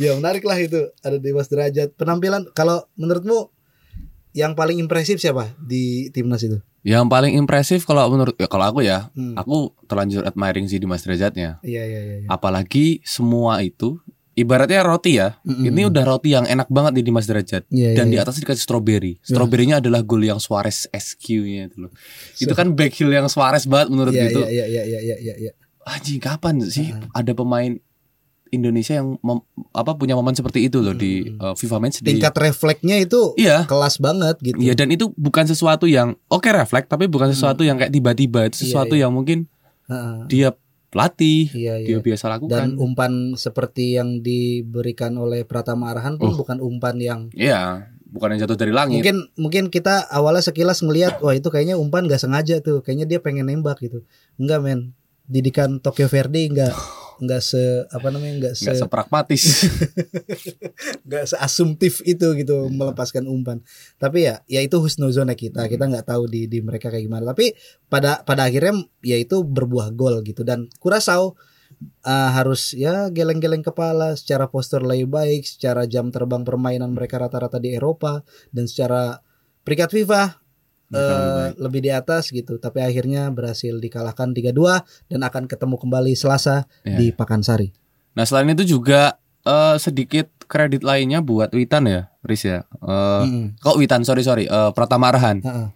[0.00, 3.52] ya menarik lah itu ada Dimas Derajat penampilan kalau menurutmu
[4.32, 8.80] yang paling impresif siapa di timnas itu Yang paling impresif kalau menurut ya, kalau aku
[8.80, 9.34] ya, Hmm.
[9.34, 11.60] aku terlanjur admiring sih di Mas Derajatnya.
[11.60, 12.26] iya iya iya iya.
[12.26, 14.00] Apalagi semua itu
[14.32, 15.36] ibaratnya roti ya.
[15.42, 15.68] Mm-mm.
[15.68, 17.68] Ini udah roti yang enak banget di Dimas Derajat.
[17.68, 18.24] Iya, Dan iya, di iya.
[18.24, 19.20] atas dikasih stroberi.
[19.20, 21.92] Stroberinya adalah gol yang Suarez SQ-nya itu loh.
[22.34, 24.40] Itu kan back heel yang Suarez banget menurut iya gitu.
[24.42, 27.20] iya iya iya iya iya iya Anjing kapan sih Ah.
[27.20, 27.76] ada pemain
[28.50, 32.12] Indonesia yang mem- apa punya momen seperti itu loh di uh, FIFA Match Day.
[32.12, 33.64] tingkat refleksnya itu Iya.
[33.64, 37.76] kelas banget gitu Iya dan itu bukan sesuatu yang oke refleks tapi bukan sesuatu yang
[37.76, 39.02] kayak tiba-tiba itu Iya, sesuatu iya.
[39.02, 39.46] yang mungkin
[39.86, 40.26] Heeh.
[40.26, 40.48] dia
[40.86, 42.50] pelatih iya iya dia biasa lakukan.
[42.50, 46.36] dan umpan seperti yang diberikan oleh Pratama Arhan pun Oh.
[46.36, 48.98] bukan umpan yang Iya, bukan yang jatuh dari langit.
[48.98, 53.18] mungkin mungkin kita awalnya sekilas ngelihat wah itu kayaknya umpan gak sengaja tuh kayaknya dia
[53.18, 54.02] pengen nembak gitu
[54.34, 54.80] enggak men
[55.24, 56.74] didikan Tokyo Verde enggak
[57.20, 59.44] enggak se apa namanya enggak se nggak sepragmatis.
[61.06, 63.60] enggak seasumtif itu gitu melepaskan umpan.
[64.00, 65.68] Tapi ya ya itu husnuzonnya kita.
[65.68, 67.36] Kita nggak tahu di di mereka kayak gimana.
[67.36, 67.52] Tapi
[67.86, 70.42] pada pada akhirnya ya itu berbuah gol gitu.
[70.42, 71.36] Dan Kurasau
[72.04, 77.60] uh, harus ya geleng-geleng kepala secara postur lebih baik secara jam terbang permainan mereka rata-rata
[77.60, 79.20] di Eropa dan secara
[79.64, 80.39] peringkat FIFA
[80.90, 86.12] Lebih eh, lebih di atas gitu tapi akhirnya berhasil dikalahkan 3-2 dan akan ketemu kembali
[86.12, 86.96] Selasa Iya.
[86.96, 87.70] di Pakansari.
[88.12, 92.66] Nah selain itu juga eh, sedikit kredit lainnya buat Witan ya, Riz ya.
[92.76, 93.54] Eh, Mm-mm.
[93.56, 95.38] Kok Witan sorry sorry, Eh, Pratama Arhan.
[95.40, 95.68] Heeh.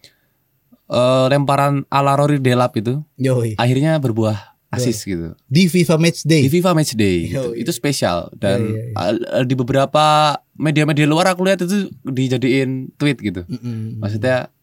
[0.85, 3.57] Eh, lemparan ala Rory Delap itu Yoi.
[3.57, 5.33] akhirnya berbuah asis gitu.
[5.47, 6.43] Di FIFA Match Day.
[6.43, 7.55] Di FIFA Match Day gitu.
[7.55, 7.63] Yoi.
[7.63, 10.05] itu spesial dan Iya, eh, di beberapa
[10.53, 13.47] media-media luar aku lihat itu dijadiin tweet gitu.
[13.47, 13.97] Mm-mm.
[13.97, 14.54] Maksudnya eh,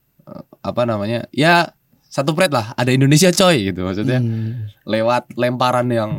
[0.61, 1.25] apa namanya?
[1.29, 1.73] Ya
[2.05, 4.19] satu pret lah, ada Indonesia coy gitu maksudnya.
[4.19, 4.71] Mm.
[4.83, 6.11] lewat lemparan yang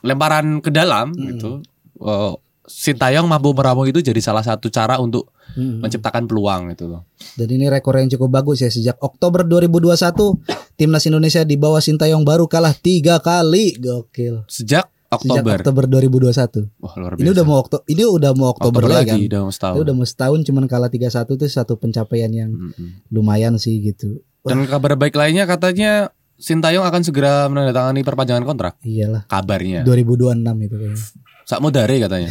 [0.00, 1.26] lemparan ke dalam Hmm.
[1.30, 1.50] gitu.
[1.96, 5.84] Uh, Sintayong mampu meramu itu jadi salah satu cara untuk Mm.
[5.84, 7.04] menciptakan peluang gitu loh.
[7.36, 10.40] Dan ini rekor yang cukup bagus ya sejak Oktober 2021
[10.74, 13.76] timnas Indonesia di bawah Sintayong baru kalah tiga kali.
[13.76, 14.48] Gokil.
[14.48, 15.54] Sejak Oktober.
[15.54, 16.82] Sejak Oktober 2021.
[16.82, 17.22] Wah, luar biasa.
[17.22, 19.16] Ini udah mau Oktober ini udah mau Oktober, Oktober lagi kan.
[19.16, 19.74] lagi, udah mau setahun.
[19.74, 22.88] Ini udah mau setahun cuman kalah 3-1 itu satu pencapaian yang Mm-mm.
[23.08, 24.20] lumayan sih gitu.
[24.42, 28.74] Dan kabar baik lainnya katanya Sintayong akan segera menandatangani perpanjangan kontrak.
[28.82, 29.22] Iyalah.
[29.30, 29.86] Kabarnya.
[29.86, 30.98] 2026 itu kayaknya.
[31.46, 32.30] Sak modare katanya.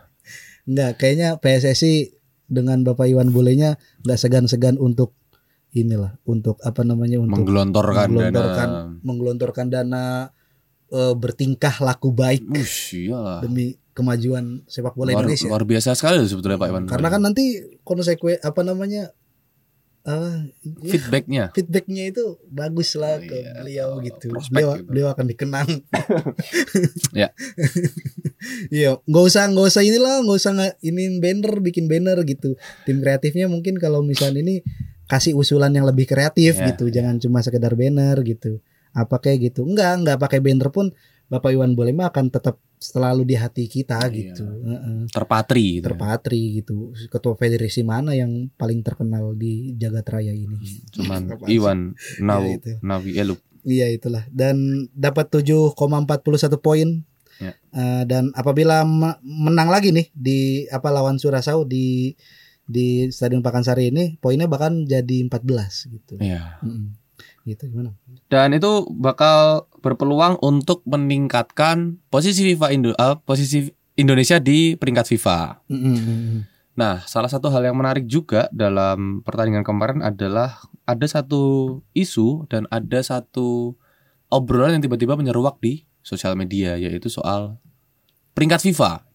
[0.68, 2.16] Enggak, kayaknya PSSI
[2.48, 5.14] dengan Bapak Iwan Bulenya nggak segan-segan untuk
[5.70, 8.98] inilah, untuk apa namanya untuk Menggelontorkan menggelontorkan dana.
[9.04, 10.04] menggelontorkan dana
[10.90, 13.42] eh, bertingkah laku baik Ush, iyalah.
[13.42, 15.48] demi kemajuan sepak bola Luar, Indonesia.
[15.48, 16.84] luar biasa sekali sebetulnya Pak Iwan.
[16.84, 19.08] Karena kan nanti konsekuen apa namanya
[20.06, 20.46] ya,
[20.86, 21.44] feedbacknya.
[21.50, 24.28] feedbacknya itu bagus lah ke Iya, beliau oh, gitu.
[24.54, 24.84] Beliau gitu.
[24.86, 25.68] beliau akan dikenang.
[27.20, 27.32] Ya.
[28.70, 30.52] Iya, nggak usah nggak usah inilah, nggak usah
[30.84, 32.54] ini banner, bikin banner gitu.
[32.86, 34.56] Tim kreatifnya mungkin kalau misalnya ini
[35.10, 38.60] kasih usulan yang lebih kreatif Ya, gitu, jangan cuma sekedar banner gitu.
[38.96, 39.62] Apa kayak gitu?
[39.62, 40.88] Enggak, enggak pakai banner pun
[41.26, 44.32] Bapak Iwan Bolema akan tetap selalu di hati kita Iya.
[44.32, 44.46] gitu.
[45.08, 45.84] Terpatri gitu.
[45.86, 46.76] Terpatri gitu.
[47.06, 50.56] Ketua federasi mana yang paling terkenal di jagat raya ini?
[50.90, 51.56] Cuman Apaan sih?
[51.56, 51.78] Iwan
[52.20, 52.72] Naw Ya, itu.
[52.80, 53.40] Nawi Elup.
[53.66, 54.56] Iya itulah dan
[54.94, 55.74] dapat 7,41
[56.56, 57.02] poin.
[57.36, 57.52] Ya.
[57.68, 62.14] Eh, dan apabila me- menang lagi nih di apa lawan Surasau di
[62.62, 66.14] di Stadion Pakansari ini poinnya bahkan jadi 14 gitu.
[66.16, 66.62] Iya.
[66.62, 66.94] Mm-mm.
[67.46, 67.94] Gitu gimana?
[68.26, 75.62] Dan itu bakal berpeluang untuk meningkatkan posisi FIFA Indo eh, posisi Indonesia di peringkat FIFA.
[75.70, 76.42] Mm-mm.
[76.76, 82.68] Nah, salah satu hal yang menarik juga dalam pertandingan kemarin adalah ada satu isu dan
[82.68, 83.78] ada satu
[84.28, 87.56] obrolan yang tiba-tiba menyeruak di sosial media yaitu soal
[88.36, 89.06] peringkat FIFA.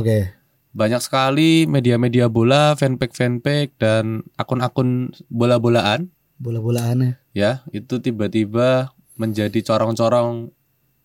[0.00, 0.32] Oke.
[0.72, 6.08] Banyak sekali media-media bola, fanpage-fanpage dan akun-akun bola-bolaan
[6.42, 7.22] Bola-bolaannya.
[7.32, 10.50] ya itu tiba-tiba menjadi corong-corong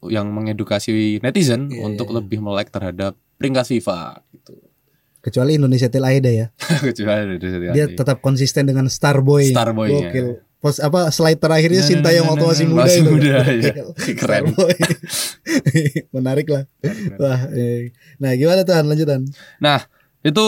[0.04, 2.18] yang mengedukasi netizen Iya, untuk iya, iya.
[2.20, 4.00] lebih melek terhadap peringkat FIFA
[4.32, 4.54] gitu.
[5.20, 6.48] Kecuali Indonesia Til Aida ya.
[6.88, 7.96] Kecuali dari Dia hati.
[7.96, 9.52] tetap konsisten dengan Starboy.
[9.52, 10.10] Starboy-nya.
[10.10, 10.28] Gokil.
[10.58, 13.12] pos apa slide terakhirnya Sintayong waktu masih muda Masih itu.
[13.12, 13.74] muda, ya.
[14.16, 14.44] Keren.
[14.48, 14.74] Starboy.
[16.16, 16.64] Menarik lah.
[17.18, 17.94] Wah, eh.
[18.18, 19.22] Nah, gimana tuh lanjutan?
[19.58, 19.86] Nah,
[20.22, 20.46] itu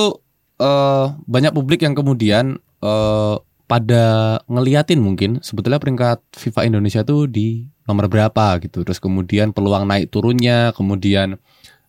[0.57, 2.45] eh, banyak publik yang kemudian
[2.79, 3.35] eh,
[3.69, 8.81] pada ngeliatin mungkin sebetulnya peringkat FIFA Indonesia tuh di nomor berapa gitu.
[8.81, 11.37] Terus kemudian peluang naik turunnya, kemudian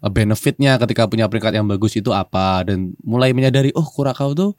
[0.04, 4.52] eh, benefitnya ketika punya peringkat yang bagus itu apa dan mulai menyadari oh Kurakau tuh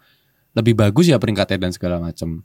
[0.58, 2.42] lebih bagus ya peringkatnya dan segala macam.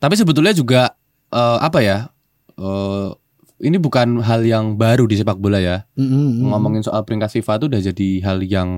[0.00, 0.96] Tapi sebetulnya juga
[1.28, 2.08] eh, apa ya?
[2.56, 3.10] eh,
[3.58, 6.50] ini bukan hal yang baru di sepak bola ya Mm-mm, mm.
[6.54, 8.68] ngomongin soal peringkat FIFA itu udah jadi hal yang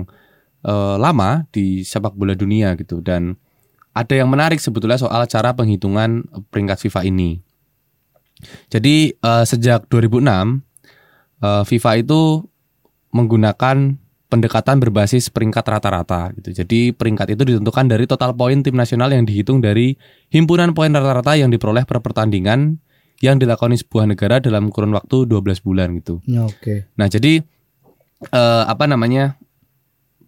[0.65, 3.37] eh, lama di sepak bola dunia gitu dan
[3.91, 7.43] ada yang menarik sebetulnya soal cara penghitungan peringkat FIFA ini.
[8.71, 10.23] Jadi eh, sejak 2006
[11.43, 12.21] eh, FIFA itu
[13.11, 13.99] menggunakan
[14.31, 16.63] pendekatan berbasis peringkat rata-rata gitu.
[16.63, 19.99] Jadi peringkat itu ditentukan dari total poin tim nasional yang dihitung dari
[20.31, 22.79] himpunan poin rata-rata yang diperoleh per pertandingan
[23.21, 26.23] yang dilakoni sebuah negara dalam kurun waktu 12 bulan gitu.
[26.25, 26.87] Ya, Oke.
[26.95, 27.43] Nah jadi
[28.31, 29.35] eh, apa namanya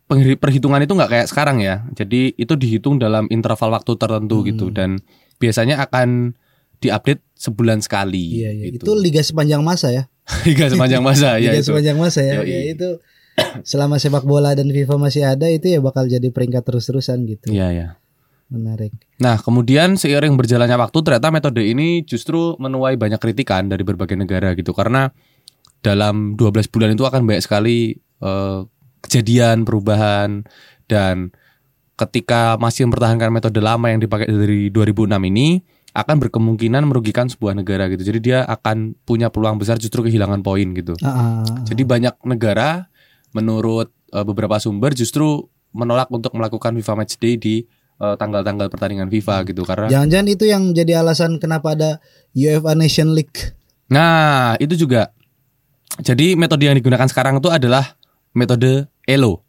[0.09, 1.87] perhitungan itu nggak kayak sekarang ya.
[1.91, 4.47] Jadi itu dihitung dalam interval waktu tertentu Hmm.
[4.51, 4.99] gitu dan
[5.37, 6.35] biasanya akan
[6.77, 8.43] diupdate sebulan sekali.
[8.43, 8.65] Iya, iya.
[8.71, 8.83] gitu.
[8.83, 10.03] Itu liga sepanjang masa ya.
[10.47, 11.67] Hingga sepanjang masa ya liga itu.
[11.71, 12.33] sepanjang masa ya.
[12.39, 12.47] Yoi.
[12.47, 12.89] Ya itu
[13.63, 17.49] selama sepak bola dan FIFA masih ada itu ya bakal jadi peringkat terus-terusan gitu.
[17.49, 17.87] Iya ya.
[18.47, 18.93] Menarik.
[19.17, 24.53] Nah kemudian seiring berjalannya waktu ternyata metode ini justru menuai banyak kritikan dari berbagai negara
[24.53, 25.09] gitu karena
[25.81, 28.59] dalam 12 bulan itu akan banyak sekali eh,
[29.03, 30.47] kejadian perubahan
[30.87, 31.35] dan
[31.99, 35.61] ketika masih mempertahankan metode lama yang dipakai dari 2006 ini
[35.93, 38.01] akan berkemungkinan merugikan sebuah negara gitu.
[38.01, 40.97] Jadi dia akan punya peluang besar justru kehilangan poin gitu.
[41.05, 41.45] Ah.
[41.69, 42.89] Jadi banyak negara
[43.37, 47.55] menurut eh, beberapa sumber justru menolak untuk melakukan FIFA Matchday di
[48.01, 52.01] eh, tanggal-tanggal pertandingan FIFA gitu karena Jangan-jangan itu yang jadi alasan kenapa ada
[52.33, 53.53] UEFA Nation League.
[53.93, 55.13] Nah, itu juga.
[56.01, 58.01] Jadi metode yang digunakan sekarang itu adalah
[58.33, 59.41] metode ELO.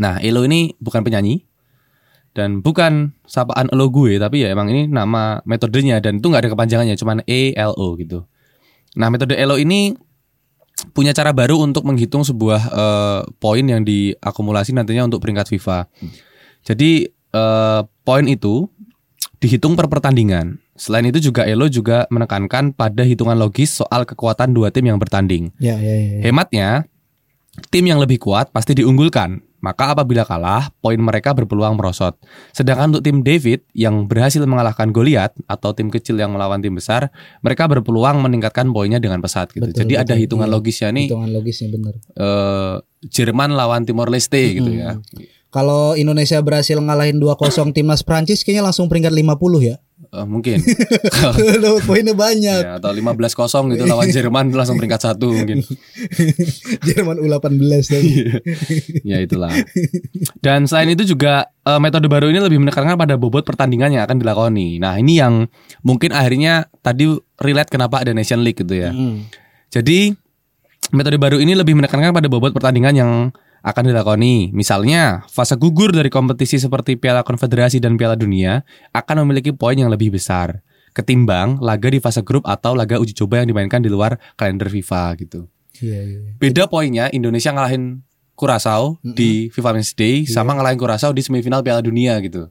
[0.00, 1.44] Nah, ELO ini bukan penyanyi
[2.36, 6.52] dan bukan sapaan elo gue, tapi ya emang ini nama metodenya dan itu nggak ada
[6.52, 8.24] kepanjangannya, cuman ELO gitu.
[8.96, 9.96] Nah, metode ELO ini
[10.92, 15.88] punya cara baru untuk menghitung sebuah eh, poin yang diakumulasi nantinya untuk peringkat FIFA.
[16.64, 18.68] Jadi eh, poin itu
[19.40, 20.60] dihitung per pertandingan.
[20.76, 25.48] Selain itu juga Elo juga menekankan pada hitungan logis soal kekuatan dua tim yang bertanding.
[25.56, 26.20] Ya, ya, ya.
[26.20, 26.22] ya.
[26.28, 26.68] Hematnya,
[27.68, 29.42] tim yang lebih kuat pasti diunggulkan.
[29.56, 32.14] Maka apabila kalah, poin mereka berpeluang merosot.
[32.54, 37.10] Sedangkan untuk tim David yang berhasil mengalahkan Goliat atau tim kecil yang melawan tim besar,
[37.40, 39.66] mereka berpeluang meningkatkan poinnya dengan pesat gitu.
[39.66, 40.22] Betul, Jadi ada betul.
[40.22, 40.54] hitungan Iya.
[40.54, 41.94] logisnya nih Hitungan logisnya bener.
[41.98, 42.74] eh,
[43.06, 45.02] Jerman lawan Timor Leste gitu ya.
[45.50, 49.80] Kalau Indonesia berhasil ngalahin 2-0 timnas Prancis kayaknya langsung peringkat 50 ya.
[49.96, 50.60] Eh, mungkin
[51.64, 52.60] Dapat poinnya banyak.
[52.60, 55.64] ya, atau 15-0 gitu lawan Jerman langsung peringkat satu mungkin.
[56.86, 57.56] Jerman U18
[57.88, 58.12] tadi.
[59.00, 59.48] ya itulah.
[60.44, 64.20] Dan selain itu juga eh, metode baru ini lebih menekankan pada bobot pertandingan yang akan
[64.20, 64.76] dilakoni.
[64.76, 65.48] Nah ini yang
[65.80, 67.08] mungkin akhirnya tadi
[67.40, 68.92] relate kenapa ada Nation League gitu ya.
[68.92, 69.24] Hmm.
[69.72, 70.12] Jadi
[70.92, 73.10] metode baru ini lebih menekankan pada bobot pertandingan yang
[73.62, 74.50] akan dilakoni.
[74.52, 79.88] Misalnya fase gugur dari kompetisi seperti Piala Konfederasi dan Piala Dunia akan memiliki poin yang
[79.88, 80.60] lebih besar
[80.96, 85.12] ketimbang laga di fase grup atau laga uji coba yang dimainkan di luar kalender FIFA
[85.20, 85.44] gitu.
[85.84, 86.18] Iya, iya.
[86.40, 88.00] Beda poinnya Indonesia ngalahin
[88.36, 92.48] Kurasau di FIFA Men's Day sama ngalahin Kurasau di semifinal Piala Dunia gitu.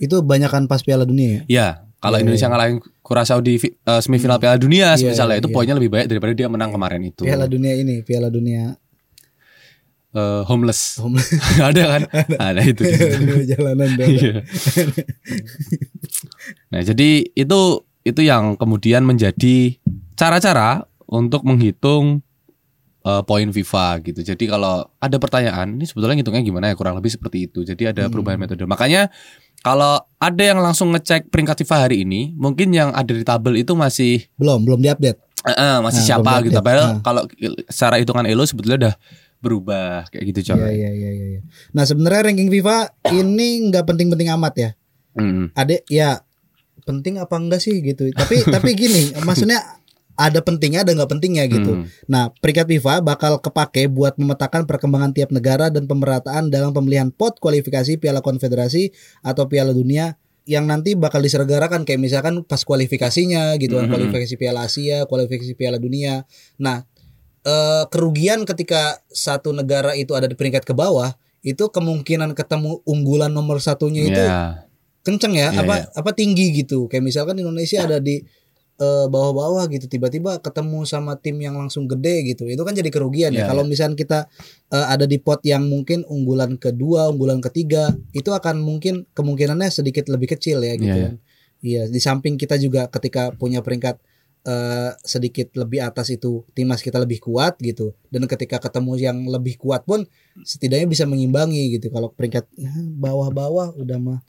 [0.00, 1.40] Itu banyakan pas Piala Dunia ya.
[1.48, 1.68] Ya,
[2.00, 2.52] kalau Iya, Indonesia iya.
[2.52, 5.56] ngalahin Kurasau di eh, semifinal Piala Dunia Iya, misalnya iya, itu iya.
[5.56, 7.24] poinnya lebih banyak daripada dia menang kemarin itu.
[7.24, 8.76] Piala Dunia ini, Piala Dunia
[10.14, 11.02] Eh, homeless.
[11.02, 11.26] homeless
[11.68, 12.02] Ada kan?
[12.38, 12.82] Ada itu.
[13.18, 13.88] Dunia jalanan.
[13.98, 14.46] Iya.
[16.70, 17.60] nah, jadi itu
[18.04, 19.74] itu yang kemudian menjadi
[20.14, 22.22] cara-cara untuk menghitung
[23.02, 24.20] eh, poin FIFA gitu.
[24.22, 26.74] Jadi kalau ada pertanyaan, ini sebetulnya ngitungnya gimana ya?
[26.76, 27.64] Kurang lebih seperti itu.
[27.64, 28.64] Jadi ada perubahan metode.
[28.64, 29.08] Makanya
[29.60, 33.72] kalau ada yang langsung ngecek peringkat FIFA hari ini, mungkin yang ada di tabel itu
[33.72, 35.18] masih Belum, belum diupdate.
[35.42, 36.56] eh, eh, masih Nah, siapa gitu.
[36.56, 37.00] Padahal Nah.
[37.00, 37.22] kalau
[37.66, 38.94] secara hitungan Elo sebetulnya udah
[39.44, 40.72] berubah kayak gitu Iya, coy.
[40.72, 41.26] iya, iya, iya.
[41.36, 41.40] iya.
[41.76, 42.76] Nah, sebenarnya ranking FIFA
[43.12, 44.70] ini nggak penting-penting amat ya.
[45.14, 45.52] Mm.
[45.52, 46.10] Ada ya
[46.82, 48.08] penting apa enggak sih gitu.
[48.10, 49.60] Tapi tapi gini, maksudnya
[50.14, 51.74] ada pentingnya ada nggak pentingnya gitu.
[51.74, 51.90] Hmm.
[52.06, 57.42] Nah, peringkat FIFA bakal kepake buat memetakan perkembangan tiap negara dan pemerataan dalam pemilihan pot
[57.42, 58.94] kualifikasi Piala Konfederasi
[59.26, 60.14] atau Piala Dunia
[60.46, 63.92] yang nanti bakal diselenggarakan kayak misalkan pas kualifikasinya gitu kan, Mhm.
[63.96, 66.28] kualifikasi Piala Asia, kualifikasi Piala Dunia.
[66.62, 66.86] Nah,
[67.44, 71.12] eh, kerugian ketika satu negara itu ada di peringkat ke bawah
[71.44, 74.64] itu kemungkinan ketemu unggulan nomor satunya itu Ya.
[75.04, 75.92] kenceng ya, Iya, apa iya.
[75.92, 76.88] apa tinggi gitu.
[76.88, 78.24] Kayak misalkan Indonesia ada di
[78.74, 82.48] eh, bawah-bawah gitu, tiba-tiba ketemu sama tim yang langsung gede gitu.
[82.50, 83.44] Itu kan jadi kerugian ya.
[83.44, 84.26] Iya, Kalau misalkan kita
[84.72, 90.08] eh, ada di pot yang mungkin unggulan kedua, unggulan ketiga, itu akan mungkin kemungkinannya sedikit
[90.10, 91.06] lebih kecil ya gitu Iya, iya.
[91.06, 91.14] kan.
[91.64, 94.00] Iya, di samping kita juga ketika punya peringkat
[94.44, 99.56] eh, sedikit lebih atas itu timnas kita lebih kuat gitu dan ketika ketemu yang lebih
[99.56, 100.04] kuat pun
[100.44, 104.20] setidaknya bisa mengimbangi gitu kalau peringkat ya, bawah-bawah udah mah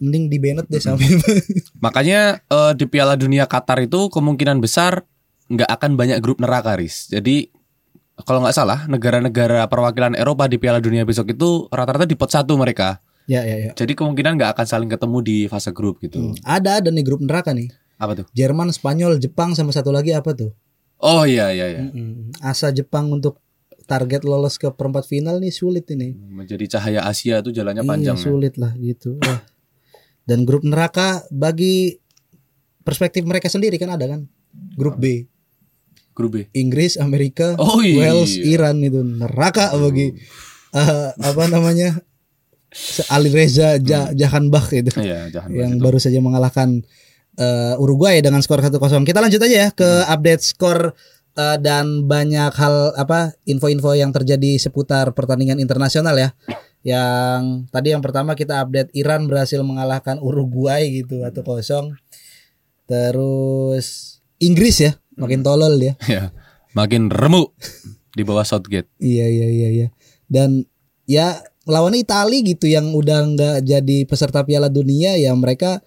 [0.00, 1.06] mending di Bennett deh sampai
[1.84, 5.04] Makanya eh, di Piala Dunia Qatar itu kemungkinan besar
[5.44, 7.12] nggak akan banyak grup neraka, Riz.
[7.12, 7.52] Jadi
[8.24, 12.56] kalau nggak salah negara-negara perwakilan Eropa di Piala Dunia besok itu rata-rata di pot satu
[12.56, 13.02] mereka.
[13.24, 16.20] ya ya ya Jadi kemungkinan nggak akan saling ketemu di fase grup gitu.
[16.20, 16.36] Hmm.
[16.44, 18.26] ada ada nih grup neraka nih Apa tuh?
[18.32, 20.50] Jerman Spanyol Jepang sama satu lagi apa tuh
[20.98, 21.80] Oh iya iya iya.
[21.84, 22.32] Mm-mm.
[22.40, 23.38] asa Jepang untuk
[23.84, 28.16] target lolos ke perempat final nih sulit ini Menjadi cahaya Asia itu jalannya panjang.
[28.16, 28.24] Iya, ya.
[28.24, 29.20] sulit lah gitu.
[29.20, 29.44] Wah.
[30.24, 32.00] Dan grup neraka bagi
[32.80, 34.24] perspektif mereka sendiri kan ada kan.
[34.72, 35.28] Grup B,
[36.14, 36.48] Grup B.
[36.54, 38.08] Inggris, Amerika, Oh iya.
[38.08, 40.16] Wales, Iran itu neraka bagi
[40.72, 42.00] eh, apa namanya?
[43.06, 45.82] Ali Reza ja, Jahanbach itu Iya, jangan yang itu.
[45.84, 46.82] baru saja mengalahkan
[47.38, 48.78] eh, Uruguay dengan skor 1-0.
[49.06, 50.94] Kita lanjut aja ya ke update skor
[51.34, 56.30] eh, dan banyak hal apa info-info yang terjadi seputar pertandingan internasional ya.
[56.84, 61.96] Yang tadi yang pertama kita update Iran berhasil mengalahkan Uruguay gitu 1-0.
[62.84, 65.96] Terus Inggris ya, makin tolol dia.
[66.04, 66.30] Ya,
[66.76, 67.56] makin remuk
[68.12, 68.92] di bawah Southgate.
[69.00, 69.88] Iya iya iya iya.
[70.28, 70.68] Dan
[71.08, 75.80] ya lawannya Itali gitu yang udah nggak jadi peserta Piala Dunia ya mereka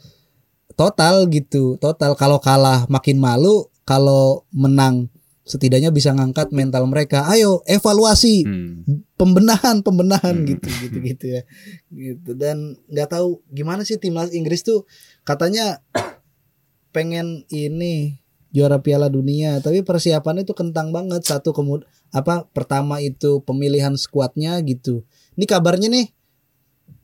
[0.78, 1.76] total gitu.
[1.82, 5.10] Total kalau kalah makin malu, kalau menang
[5.48, 7.26] setidaknya bisa ngangkat mental mereka.
[7.26, 9.02] Ayo evaluasi, Hmm.
[9.16, 10.48] pembenahan, pembenahan Hmm.
[10.48, 11.42] gitu gitu gitu ya.
[11.90, 14.84] Gitu dan nggak tahu gimana sih timnas Inggris tuh
[15.24, 15.82] katanya
[16.96, 18.20] pengen ini
[18.52, 21.24] juara Piala Dunia, tapi persiapannya tuh kentang banget.
[21.24, 25.08] Satu kemud apa pertama itu pemilihan skuadnya gitu.
[25.40, 26.08] Ini kabarnya nih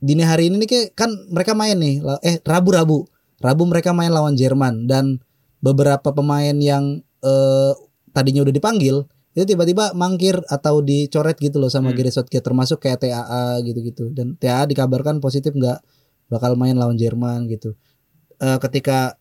[0.04, 3.08] dini hari ini nih kan mereka main nih eh Rabu-Rabu.
[3.08, 3.13] Rabu
[3.68, 5.20] mereka main lawan Jerman dan
[5.60, 7.72] beberapa pemain yang eh,
[8.16, 9.04] tadinya udah dipanggil
[9.34, 11.98] itu tiba-tiba mangkir atau dicoret gitu loh sama Hmm.
[11.98, 15.82] Gareth Southgate termasuk kayak TAA gitu-gitu dan TAA dikabarkan positif nggak
[16.30, 17.74] bakal main lawan Jerman gitu.
[18.38, 19.18] Eh, ketika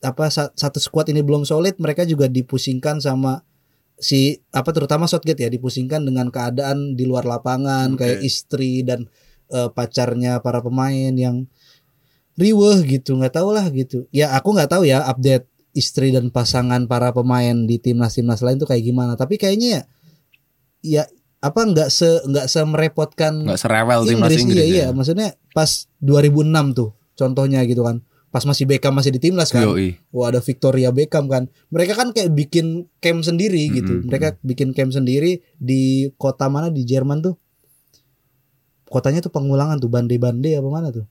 [0.00, 3.44] apa sa- satu squad ini belum solid mereka juga dipusingkan sama
[3.96, 8.00] si apa terutama Southgate ya dipusingkan dengan keadaan di luar lapangan Oke.
[8.04, 9.04] kayak istri dan
[9.52, 11.44] eh, pacarnya para pemain yang
[12.34, 16.86] riweh gitu nggak tahu lah gitu ya aku nggak tahu ya update istri dan pasangan
[16.86, 19.86] para pemain di timnas timnas lain tuh kayak gimana tapi kayaknya
[20.82, 21.02] ya ya
[21.44, 24.96] apa nggak se nggak semerepotkan Nggak serewel timnas Inggris, iya iya ya.
[24.96, 28.00] maksudnya pas 2006 tuh contohnya gitu kan
[28.34, 29.94] pas masih Beckham masih di timnas kan Yoi.
[30.10, 31.46] Wah ada Victoria Beckham kan.
[31.70, 34.02] Mereka kan kayak bikin camp sendiri gitu.
[34.02, 34.10] Mm-mm.
[34.10, 37.38] Mereka bikin camp sendiri di kota mana di Jerman tuh.
[38.90, 41.06] Kotanya tuh pengulangan tuh Bande-Bande apa mana tuh?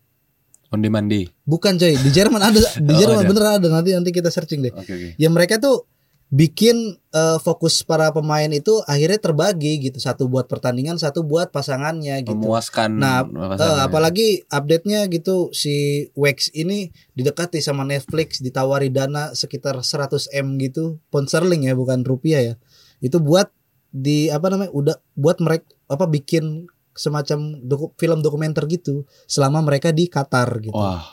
[0.74, 1.30] Onde mandi.
[1.46, 2.58] Bukan coy, di Jerman ada
[2.90, 3.30] di Oh, Jerman ada.
[3.30, 4.74] bener ada nanti nanti kita searching deh.
[4.74, 5.10] Oke oke.
[5.22, 5.86] Ya mereka tuh
[6.34, 10.02] bikin eh, fokus para pemain itu akhirnya terbagi gitu.
[10.02, 12.34] Satu buat pertandingan, satu buat pasangannya gitu.
[12.34, 12.98] Memuaskan.
[12.98, 13.22] Nah,
[13.54, 13.86] ya.
[13.86, 20.98] apalagi update-nya gitu si Wax ini didekati sama Netflix ditawari dana sekitar 100 m gitu
[21.14, 22.54] pound sterling ya bukan rupiah ya
[22.98, 23.54] itu buat
[23.94, 29.90] di apa namanya udah buat mereka apa bikin semacam doku, film dokumenter gitu selama mereka
[29.90, 30.78] di Qatar gitu.
[30.78, 31.04] Wah,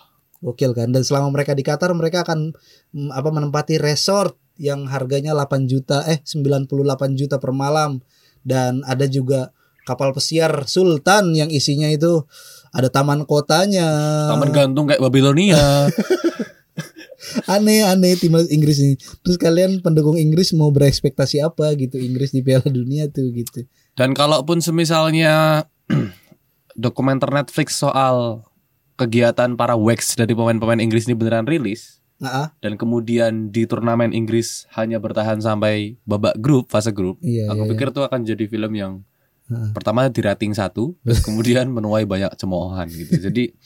[0.45, 0.93] gokil kan?
[0.93, 2.53] Dan selama mereka di Qatar mereka akan
[2.93, 8.05] mm, apa menempati resort yang harganya 8 juta eh 98 juta per malam.
[8.41, 9.53] Dan ada juga
[9.85, 12.25] kapal pesiar Sultan yang isinya itu
[12.73, 13.89] ada taman kotanya.
[14.33, 15.61] Taman gantung kayak Babilonia.
[17.53, 18.95] aneh aneh timnas Inggris ini.
[19.25, 22.01] Terus kalian pendukung Inggris mau berekspektasi apa gitu?
[22.01, 23.65] Inggris di Piala Dunia tuh gitu
[23.99, 25.67] Dan kalaupun semisalnya
[26.79, 28.47] dokumenter Netflix soal
[29.01, 34.69] kegiatan para wax dari pemain-pemain Inggris ini beneran rilis ah, dan kemudian di turnamen Inggris
[34.77, 38.73] hanya bertahan sampai babak grup fase grup, iya aku iya, pikir itu akan jadi film
[38.77, 38.93] yang
[39.49, 39.73] Heeh.
[39.73, 43.25] pertama di rating satu, terus kemudian menuai banyak cemoohan gitu.
[43.25, 43.57] Jadi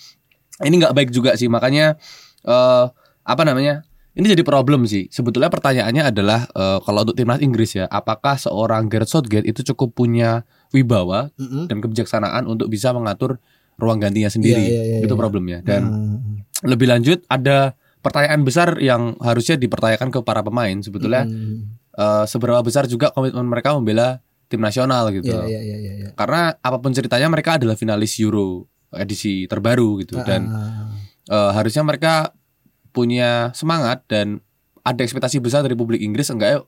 [0.63, 1.99] ini nggak baik juga sih, makanya
[2.47, 2.85] eh
[3.27, 3.83] apa namanya?
[4.15, 5.11] Ini jadi problem sih.
[5.11, 9.99] Sebetulnya pertanyaannya adalah eh, kalau untuk timnas Inggris ya, apakah seorang Gareth Southgate itu cukup
[9.99, 11.67] punya wibawa Mm-mm.
[11.67, 13.43] dan kebijaksanaan untuk bisa mengatur
[13.75, 14.63] ruang gantinya sendiri?
[14.63, 15.21] Iya, iya, iya, itu iya.
[15.21, 15.59] problemnya.
[15.67, 21.93] Dan Nah, lebih lanjut ada pertanyaan besar yang harusnya dipertanyakan ke para pemain sebetulnya mm,
[21.99, 25.33] eh, seberapa besar juga komitmen mereka membela tim nasional gitu.
[25.33, 25.49] loh.
[25.49, 26.09] iya iya iya iya.
[26.15, 30.47] Karena apa pun ceritanya mereka adalah finalis Euro edisi terbaru gitu dan
[31.27, 32.31] eh, harusnya mereka
[32.95, 34.39] punya semangat dan
[34.85, 36.59] ada ekspektasi besar dari publik Inggris enggak ya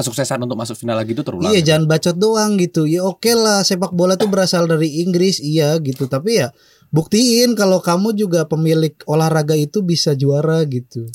[0.00, 1.52] kesuksesan untuk masuk final lagi itu terulang.
[1.52, 1.68] Iya gitu.
[1.70, 2.88] jangan bacot doang gitu.
[2.88, 6.08] Ya oke lah sepak bola tuh berasal dari Inggris iya gitu.
[6.08, 6.48] Tapi ya
[6.90, 11.06] buktiin kalau kamu juga pemilik olahraga itu bisa juara gitu.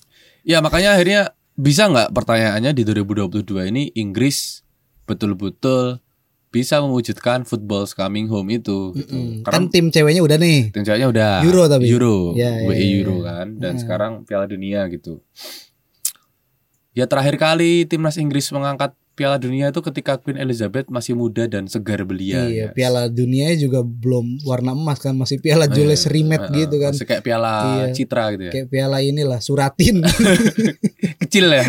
[0.46, 4.62] Ya makanya akhirnya bisa nggak pertanyaannya di 2022 ini Inggris
[5.10, 6.00] betul-betul
[6.54, 9.10] bisa mewujudkan football coming home itu gitu.
[9.10, 9.42] Mm-mm.
[9.42, 10.70] Karena Kan tim ceweknya udah nih.
[10.70, 11.90] tim ceweknya udah Euro tapi.
[11.90, 13.34] Euro, Ya, ya, WE ya, Euro ya.
[13.34, 13.80] kan dan Ya.
[13.82, 15.26] sekarang Piala Dunia gitu.
[16.94, 21.66] Ya terakhir kali timnas Inggris mengangkat Piala Dunia itu ketika Queen Elizabeth masih muda dan
[21.66, 22.46] segar belia.
[22.46, 22.68] iya, ya.
[22.72, 26.10] Piala Dunia juga belum warna emas kan masih Piala Oh, Jules iya.
[26.12, 26.94] Rimet Eh, eh, gitu kan.
[26.94, 27.86] Masih kayak Piala Iya.
[27.92, 28.52] Citra gitu ya.
[28.52, 30.02] Kayak piala inilah suratin.
[31.22, 31.66] Kecil ya.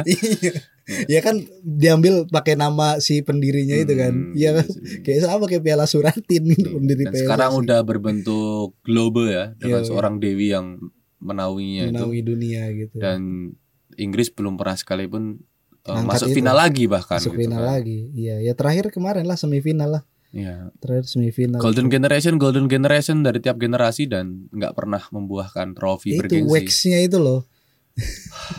[1.08, 4.12] Ya kan diambil pakai nama si pendirinya itu kan.
[4.12, 4.66] Hmm, Iya kan.
[4.66, 5.00] sih.
[5.00, 10.14] Kayak sama kayak piala suratin pendiri Dan sekarang udah berbentuk global ya dengan Iya, seorang
[10.18, 10.76] dewi yang
[11.18, 12.96] menaunginya itu menaungi dunia gitu.
[12.96, 13.20] dan
[13.94, 15.40] Inggris belum pernah sekalipun
[15.82, 16.36] uh, Angkat masuk itu.
[16.36, 17.70] final lagi bahkan Masuk gitu final kan.
[17.72, 17.98] lagi.
[18.12, 20.02] Iya, ya terakhir kemarin lah semifinal lah.
[20.30, 20.68] Iya.
[20.76, 21.62] Terakhir semifinal.
[21.62, 26.50] Golden generation, golden generation dari tiap generasi dan nggak pernah membuahkan trofi itu bergengsi.
[26.50, 27.46] waxnya itu loh.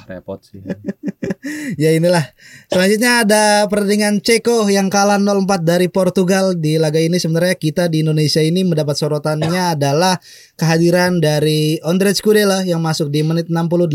[0.07, 0.63] Repot sih.
[1.81, 2.33] Ya inilah.
[2.71, 7.21] Selanjutnya ada pertandingan Ceko yang kalah 0-4 dari Portugal di laga ini.
[7.21, 10.17] Sebenarnya kita di Indonesia ini mendapat sorotannya adalah
[10.57, 13.93] kehadiran dari Ondrej Kudela yang masuk di menit 68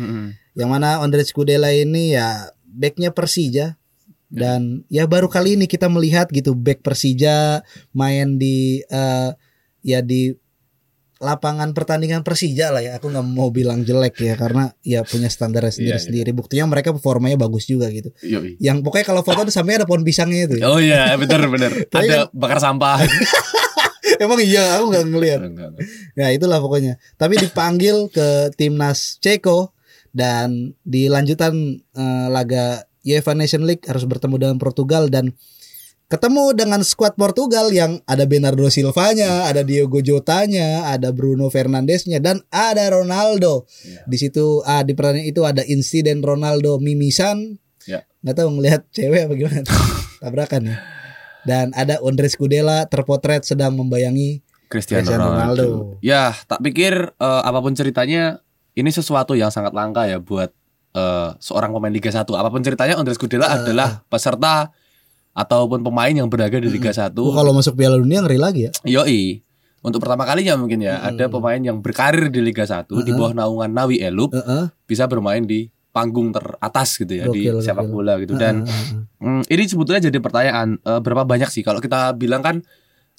[0.00, 0.24] Mm-mm.
[0.56, 3.76] yang mana Ondrej Kudela ini ya backnya Persija.
[4.30, 9.30] Dan ya baru kali ini kita melihat gitu back Persija main di eh,
[9.82, 10.30] ya di
[11.20, 15.60] lapangan pertandingan Persija lah ya aku nggak mau bilang jelek ya karena ya punya standar
[15.68, 16.00] Iya, sendiri iya.
[16.00, 18.56] sendiri buktinya mereka performanya bagus juga gitu Yoi.
[18.56, 20.64] yang pokoknya kalau foto tuh sampai ada pohon pisangnya itu ya.
[20.72, 21.70] Oh iya, bener bener.
[21.92, 23.04] Tapi Ada bakar sampah.
[24.24, 25.70] emang iya aku nggak ngelihat enggak.
[26.16, 26.96] Ya itulah pokoknya.
[27.20, 29.76] Tapi dipanggil ke timnas Ceko
[30.16, 35.32] dan di lanjutan eh, laga UEFA Nation League harus bertemu dengan Portugal dan
[36.10, 42.42] ketemu dengan skuad Portugal yang ada Bernardo Silva-nya, ada Diogo Jota-nya, ada Bruno Fernandes-nya dan
[42.50, 43.70] ada Ronaldo.
[43.86, 44.02] Iya.
[44.10, 47.62] Di situ ah di pertandingan itu ada insiden Ronaldo mimisan.
[47.86, 48.02] Ya.
[48.26, 49.62] Nggak tahu ngelihat cewek apa gimana.
[50.22, 50.76] Tabrakan ya.
[51.46, 55.62] Dan ada Andres Kudela terpotret sedang membayangi Cristiano, Cristiano Ronaldo.
[55.62, 56.02] Ronaldo.
[56.02, 58.42] Ya, tak pikir eh, apa pun ceritanya
[58.74, 60.50] ini sesuatu yang sangat langka ya buat
[60.98, 62.26] eh, seorang pemain Liga 1.
[62.26, 64.74] Apa pun ceritanya Andres Gudela Eh, adalah peserta
[65.32, 67.14] ataupun pemain yang berlaga di Liga 1.
[67.16, 68.72] Oh, kalau masuk Piala Dunia ngeri lagi ya.
[68.84, 69.40] Yoi.
[69.80, 71.08] Untuk pertama kalinya mungkin ya Hmm.
[71.10, 74.68] ada pemain yang berkarir di Liga 1 di bawah naungan Nawi Elup Heeh.
[74.84, 77.90] bisa bermain di panggung teratas gitu ya di Gokil, sepak gokil.
[77.90, 79.02] bola gitu dan Heeh, heeh.
[79.18, 82.60] Hmm, ini sebetulnya jadi pertanyaan eh, berapa banyak sih kalau kita bilang kan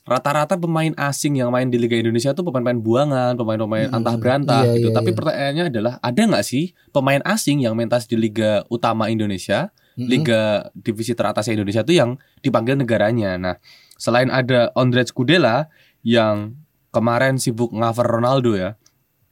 [0.02, 4.62] rata-rata pemain asing yang main di Liga Indonesia tuh pemain-pemain buangan, pemain-pemain Hmm, antah berantah
[4.64, 4.88] iya, gitu.
[4.88, 5.16] iya, Tapi iya.
[5.16, 9.70] pertanyaannya adalah ada nggak sih pemain asing yang mentas di Liga Utama Indonesia.
[10.00, 13.36] Liga divisi teratas Indonesia itu yang dipanggil negaranya.
[13.36, 13.56] Nah,
[14.00, 15.68] selain ada Ondrej Kudela
[16.02, 16.56] yang
[16.92, 18.80] kemarin sibuk ngaver Ronaldo ya,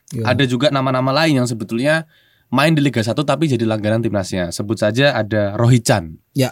[0.10, 0.26] Iya.
[0.26, 2.10] ada juga nama-nama lain yang sebetulnya
[2.50, 4.50] main di Liga 1 tapi jadi langganan timnasnya.
[4.50, 6.18] Sebut saja ada Rohichan.
[6.34, 6.50] Ya.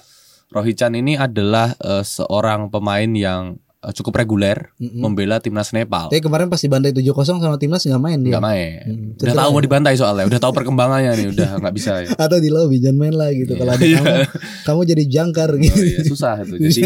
[0.54, 5.00] Rohichan ini adalah eh, seorang pemain yang eh, cukup reguler Mm-mm.
[5.00, 6.12] membela timnas Nepal.
[6.12, 7.08] Tapi kemarin pas dibantai 7-0
[7.40, 8.32] sama timnas nggak main dia.
[8.36, 8.84] Nggak main.
[8.84, 12.10] Hmm, Udah tahu mau dibantai soalnya, udah tahu perkembangannya nih, udah nggak bisa ya.
[12.28, 13.56] Atau di lobby jangan main lah gitu.
[13.56, 13.98] Kalau ada Iya.
[13.98, 14.24] kamu,
[14.68, 15.74] kamu jadi jangkar gitu.
[15.74, 16.56] Oh, iya, susah itu.
[16.68, 16.82] Jadi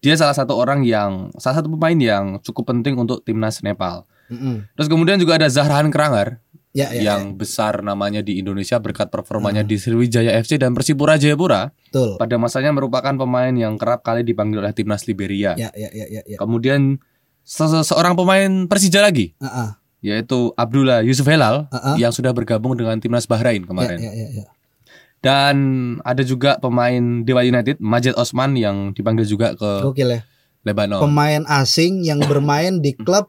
[0.00, 4.08] dia salah satu orang yang salah satu pemain yang cukup penting untuk timnas Nepal.
[4.32, 4.64] Mm-mm.
[4.74, 6.40] Terus kemudian juga ada Zahran Krangar
[6.70, 9.70] Ya, ya, yang besar namanya di Indonesia berkat performanya Hmm.
[9.70, 11.74] di Sriwijaya FC dan Persipura Jayapura.
[11.84, 12.14] betul.
[12.14, 15.58] pada masanya merupakan pemain yang kerap kali dipanggil oleh timnas Liberia.
[15.58, 16.38] Ya, ya, ya, ya, ya.
[16.38, 17.02] Kemudian
[17.42, 21.96] se- seorang pemain Persija lagi, Ah, ah, yaitu Abdullah Yusuf Helal ah, ah.
[21.96, 23.98] yang sudah bergabung dengan timnas Bahrain Ya, kemarin.
[23.98, 24.44] ya, ya, ya.
[25.18, 25.56] Dan
[26.00, 30.20] ada juga pemain Dewa United, Majid Osman yang dipanggil juga ke Gokil ya.
[30.62, 31.02] Lebanon.
[31.02, 33.26] Pemain asing yang bermain di klub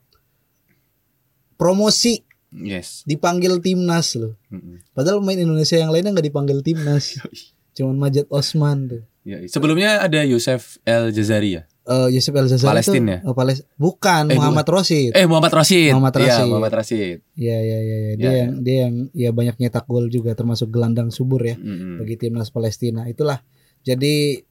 [1.56, 2.22] promosi
[2.54, 3.02] yes.
[3.04, 4.36] dipanggil timnas loh.
[4.48, 4.84] Mm-mm.
[4.92, 7.16] Padahal pemain Indonesia yang lainnya nggak dipanggil timnas.
[7.76, 9.02] Cuman Majid Osman tuh.
[9.22, 11.64] Ya, sebelumnya ada Yosef El Jazari ya.
[11.82, 13.20] Eh Yusuf El Zazari Palestina ya?
[13.22, 15.14] itu, oh, Pales- bukan Eh, Muhammad Rosid.
[15.14, 15.94] Eh Muhammad Rashid.
[15.94, 16.50] Muhammad Iya, Rashid.
[16.50, 17.18] Muhammad Rashid.
[17.34, 18.12] Iya iya iya ya.
[18.12, 21.98] dia Ya, yang dia yang ya banyak nyetak gol juga termasuk gelandang subur ya Mm-mm.
[21.98, 23.06] bagi timnas Palestina.
[23.06, 23.42] Itulah.
[23.82, 24.42] Jadi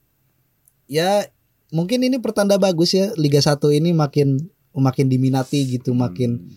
[0.86, 1.26] ya
[1.70, 4.38] mungkin ini pertanda bagus ya Liga 1 ini makin
[4.72, 6.50] makin diminati gitu, makin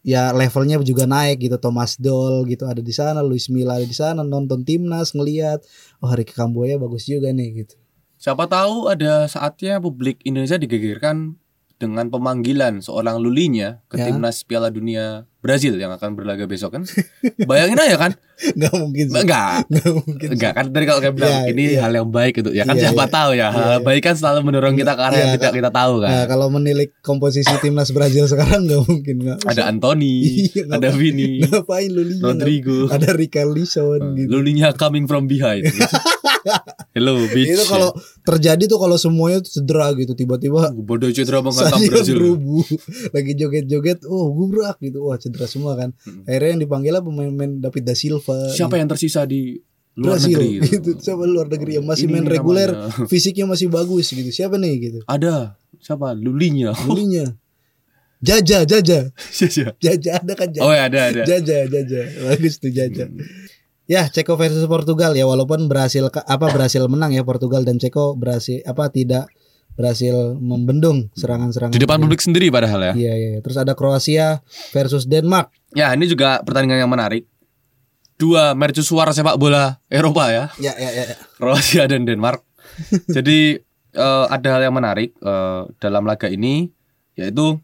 [0.00, 1.56] ya levelnya juga naik gitu.
[1.60, 5.62] Thomas Doll gitu ada di sana, Luis Milla ada di sana nonton timnas ngelihat
[6.00, 7.76] oh hari Kamboya bagus juga nih gitu.
[8.20, 11.40] Siapa tahu ada saatnya publik Indonesia digegerkan
[11.80, 14.12] dengan pemanggilan seorang Lulinya ke Ya.
[14.12, 16.82] timnas Piala Dunia Brazil yang akan berlaga besok kan.
[17.48, 18.12] Bayangin aja kan?
[18.56, 19.06] Nggak mungkin.
[19.08, 19.64] Enggak.
[19.68, 20.28] Nggak mungkin.
[20.36, 21.80] Enggak kan tadi kalau kayak bilang Iya, ini iya.
[21.84, 22.50] hal yang baik gitu.
[22.52, 23.12] Ya kan Iya, siapa iya.
[23.12, 23.48] tahu ya.
[23.48, 26.10] Hal Iya, baik kan selalu mendorong kita ke arah yang Iya, tidak kita tahu kan.
[26.12, 29.38] Nah, kalau menilik komposisi timnas Brazil sekarang nggak mungkin nggak.
[29.44, 30.12] ada Anthony,
[30.52, 32.24] Iya, ada Vini, Ngapain Lulinya?
[32.24, 32.78] Rodrigo.
[32.88, 34.28] Ada Richarlison gitu.
[34.28, 35.64] Lulinya coming from behind.
[36.96, 37.52] Hello bitch.
[37.52, 37.92] Itu kalau
[38.24, 42.16] terjadi tuh kalau semuanya tuh cedera gitu tiba-tiba bodoh cedera Sadio Brazil.
[43.12, 46.24] lagi joget-joget oh gubrak gitu wah cedera semua kan Hmm.
[46.24, 49.60] akhirnya yang dipanggil lah pemain-pemain David da Silva Siapa yang tersisa di
[49.92, 50.64] luar Brazil negeri gitu.
[50.72, 50.90] gitu.
[51.04, 53.06] siapa luar negeri yang masih Ini main reguler namanya.
[53.10, 56.12] fisiknya masih bagus gitu siapa nih gitu Ada siapa?
[56.12, 56.72] Lulinya.
[56.82, 57.34] Lulinya
[58.18, 59.72] Jaja Jaja Siapa?
[59.76, 61.22] Jaja ada kan Jaja Oh ya ada ada.
[61.24, 63.08] Jaja Jaja bagus tuh Jaja
[63.84, 68.62] Ya, Ceko versus Portugal ya walaupun berhasil apa berhasil menang ya Portugal dan Ceko berhasil
[68.62, 69.26] apa tidak
[69.78, 71.74] berhasil membendung serangan-serangan.
[71.74, 72.94] Di depan publik sendiri padahal ya.
[72.94, 73.38] Iya, iya.
[73.40, 74.44] Terus ada Kroasia
[74.74, 75.50] versus Denmark.
[75.72, 77.26] Ya ini juga pertandingan yang menarik.
[78.20, 80.44] Dua mercusuar sepak bola Eropa ya.
[80.60, 81.04] Ya, ya, ya.
[81.12, 81.16] ya.
[81.40, 82.44] Kroasia dan Denmark.
[83.16, 83.56] Jadi
[83.94, 86.68] eh, ada hal yang menarik eh, dalam laga ini
[87.18, 87.60] yaitu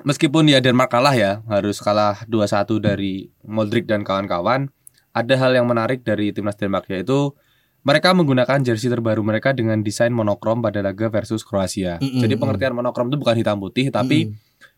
[0.00, 4.72] meskipun ya Denmark kalah ya, harus kalah 2-1 dari Modric dan kawan-kawan,
[5.12, 7.36] ada hal yang menarik dari timnas Denmark yaitu
[7.82, 11.98] mereka menggunakan jersey terbaru mereka dengan desain monokrom pada laga versus Kroasia.
[11.98, 12.40] Jadi mm.
[12.40, 14.30] pengertian monokrom itu bukan hitam putih tapi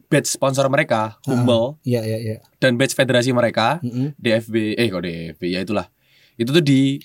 [0.05, 2.37] badge sponsor mereka, Humble Iya, iya, iya.
[2.59, 4.17] dan badge federasi mereka Mm-mm.
[4.17, 5.87] DFB eh kok DFB ya itulah.
[6.35, 7.01] Itu tuh di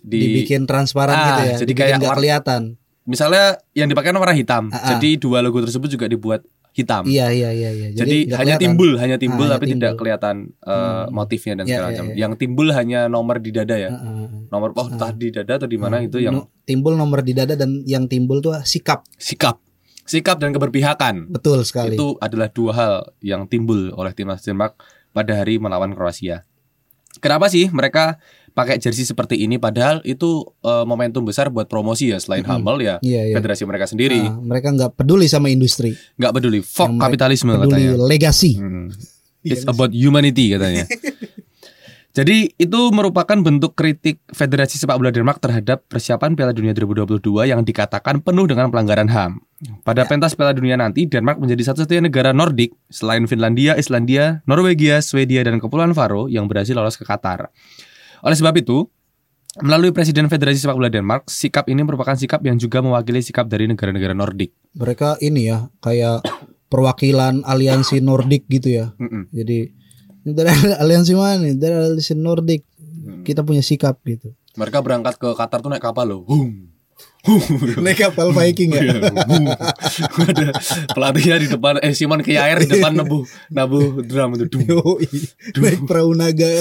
[0.00, 1.56] di Dibikin transparan Ah, gitu ya.
[1.56, 2.62] jadi Dibikin kayak war- kelihatan.
[3.04, 4.70] misalnya yang dipakai warna hitam.
[4.70, 4.88] Ah, ah.
[4.96, 6.40] Jadi dua logo tersebut juga dibuat
[6.74, 7.06] hitam.
[7.06, 7.88] Iya, iya, iya, iya.
[7.94, 8.62] Jadi, nggak hanya kelihatan.
[8.66, 10.00] timbul, hanya timbul Ah, tapi hanya tidak timbul.
[10.00, 11.04] kelihatan eh, Hmm.
[11.08, 12.04] motifnya dan Iya, segala iya, macam.
[12.04, 12.16] iya.
[12.18, 13.88] Yang timbul hanya nomor di dada ya.
[13.88, 14.28] Ah, ah, ah.
[14.50, 17.54] Nomor oh entah di dada atau di mana itu yang No- timbul nomor di dada
[17.54, 19.06] dan yang timbul tuh sikap.
[19.14, 19.62] sikap.
[20.02, 21.30] Sikap dan keberpihakan.
[21.30, 21.94] Betul sekali.
[21.94, 24.76] Itu adalah dua hal yang timbul oleh timnas Denmark
[25.10, 26.42] pada hari melawan Kroasia.
[27.16, 28.18] Kenapa sih mereka
[28.54, 32.54] pakai jersey seperti ini padahal itu eh, momentum besar buat promosi ya selain Mm-mm.
[32.62, 33.34] Humble ya Iya, iya.
[33.34, 37.90] federasi mereka sendiri Ah, mereka nggak peduli sama industri, nggak peduli fuck kapitalisme peduli katanya
[37.98, 38.54] legasi.
[38.56, 38.94] Hmm.
[39.44, 40.88] Iya, It's about humanity katanya.
[42.14, 47.18] Jadi itu merupakan bentuk kritik Federasi Sepak Bola Denmark terhadap persiapan Piala Dunia 2022
[47.50, 49.42] yang dikatakan penuh dengan pelanggaran HAM.
[49.82, 55.42] Pada pentas Piala Dunia nanti, Denmark menjadi satu-satunya negara Nordik selain Finlandia, Islandia, Norwegia, Swedia,
[55.42, 57.50] dan Kepulauan Faro yang berhasil lolos ke Qatar.
[58.24, 58.88] Oleh sebab itu,
[59.60, 63.68] melalui Presiden Federasi Sepak Bola Denmark, sikap ini merupakan sikap yang juga mewakili sikap dari
[63.68, 64.56] negara-negara Nordik.
[64.74, 66.24] Mereka ini ya kayak
[66.72, 68.96] perwakilan aliansi Nordik gitu ya.
[68.96, 69.30] Mm-mm.
[69.30, 69.58] Jadi
[70.24, 70.50] dari
[70.82, 71.54] aliansi mana nih?
[71.60, 72.62] Dari aliansi Nordik.
[73.04, 73.22] Hmm.
[73.22, 74.32] Kita punya sikap gitu.
[74.56, 76.22] Mereka berangkat ke Qatar tuh naik kapal loh.
[76.24, 76.73] Hum.
[77.80, 78.82] Naik kapal Viking ya.
[78.84, 79.16] Iya, bu.
[80.28, 80.48] ada
[80.92, 84.44] pelatihnya di depan eh Simon Kjaer di depan nebu nabu drum itu.
[84.52, 85.00] Dum.
[85.56, 86.52] Naik perahu naga.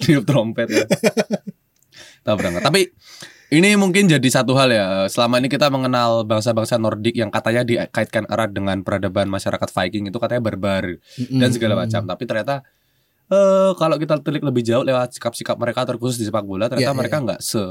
[0.00, 0.86] tiup trompet ya.
[2.24, 2.64] Berangkat.
[2.64, 2.92] Tapi
[3.48, 4.86] ini mungkin jadi satu hal ya.
[5.08, 10.16] Selama ini kita mengenal bangsa-bangsa Nordik yang katanya dikaitkan erat dengan peradaban masyarakat Viking itu
[10.20, 12.04] katanya barbar dan segala macam.
[12.04, 12.64] Tapi ternyata
[13.28, 16.92] eh kalau kita telik lebih jauh lewat sikap-sikap mereka terkhusus di sepak bola ternyata Iya,
[16.92, 17.62] iya, mereka nggak se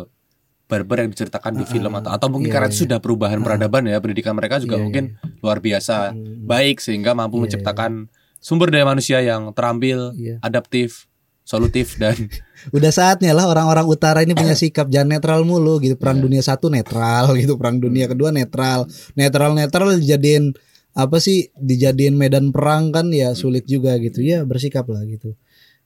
[0.68, 2.76] barbar yang diceritakan di Ah, film atau atau mungkin iya, karena iya.
[2.76, 5.04] sudah perubahan peradaban ya pendidikan mereka juga Iya, mungkin
[5.40, 6.46] luar biasa Hmm.
[6.46, 7.92] baik sehingga mampu Iya, menciptakan
[8.38, 10.38] sumber daya manusia yang terampil, Iya.
[10.44, 11.08] adaptif,
[11.42, 12.14] solutif dan
[12.76, 15.96] Udah saatnya lah orang-orang utara ini punya sikap jangan netral mulu gitu.
[15.96, 18.86] Perang dunia satu netral gitu, perang dunia kedua netral.
[19.16, 20.52] Netral-netral dijadiin
[20.94, 21.48] apa sih?
[21.56, 24.20] Dijadiin medan perang kan ya sulit juga gitu.
[24.20, 25.34] Ya bersikap lah gitu.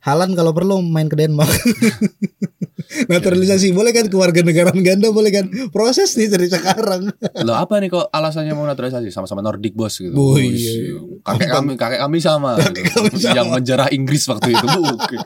[0.01, 1.49] Halan kalau perlu main ke Denmark.
[3.11, 7.13] Naturalisasi boleh kan keluarga negaraan ganda boleh kan proses nih dari sekarang.
[7.47, 10.17] lo apa nih kok alasannya mau naturalisasi sama-sama Nordic bos gitu.
[10.17, 10.97] Oh, Wih, iya.
[11.21, 12.81] Kakek kami kakek kami sama, gitu.
[12.81, 13.35] kami sama.
[13.37, 14.65] yang menjarah Inggris waktu itu.
[14.65, 15.17] Bu, oke.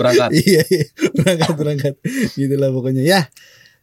[0.00, 0.30] Berangkat.
[0.32, 0.86] iya, iya.
[1.12, 1.94] berangkat berangkat
[2.34, 3.20] gitulah pokoknya ya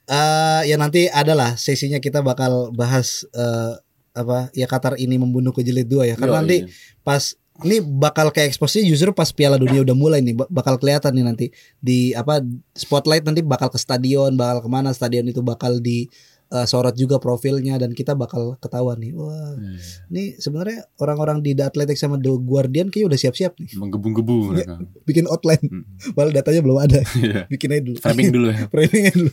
[0.03, 3.73] eh ya nanti adalah sesinya kita bakal bahas eh
[4.13, 6.69] apa ya Qatar ini membunuh ke jilid dua ya karena Yo, nanti iya.
[7.01, 11.13] pas ini bakal kayak eksposnya justru pas Piala Dunia udah mulai nih ba- bakal kelihatan
[11.13, 11.45] nih nanti
[11.77, 12.41] di apa
[12.71, 16.09] spotlight nanti bakal ke stadion bakal ke mana stadion itu bakal di
[16.49, 19.77] eh, sorot juga profilnya dan kita bakal ketahuan nih wah Iya.
[20.07, 24.73] ini sebenarnya orang-orang di The Athletic sama The Guardian kayaknya udah siap-siap nih menggebu-gebu mereka.
[25.03, 25.85] bikin outline Hmm.
[26.11, 27.45] padahal datanya belum ada Iya.
[27.47, 28.65] bikin aja dulu Framing dulu ya.
[28.71, 29.31] Framingnya dulu.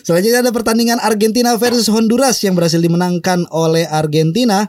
[0.00, 4.66] Selanjutnya ada pertandingan Argentina versus Honduras yang berhasil dimenangkan oleh Argentina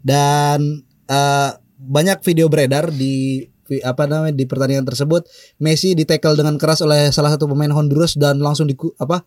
[0.00, 1.50] dan eh,
[1.84, 3.44] banyak video beredar di
[3.80, 5.24] apa namanya di pertandingan tersebut
[5.56, 9.24] Messi ditackle dengan keras oleh salah satu pemain Honduras dan langsung di apa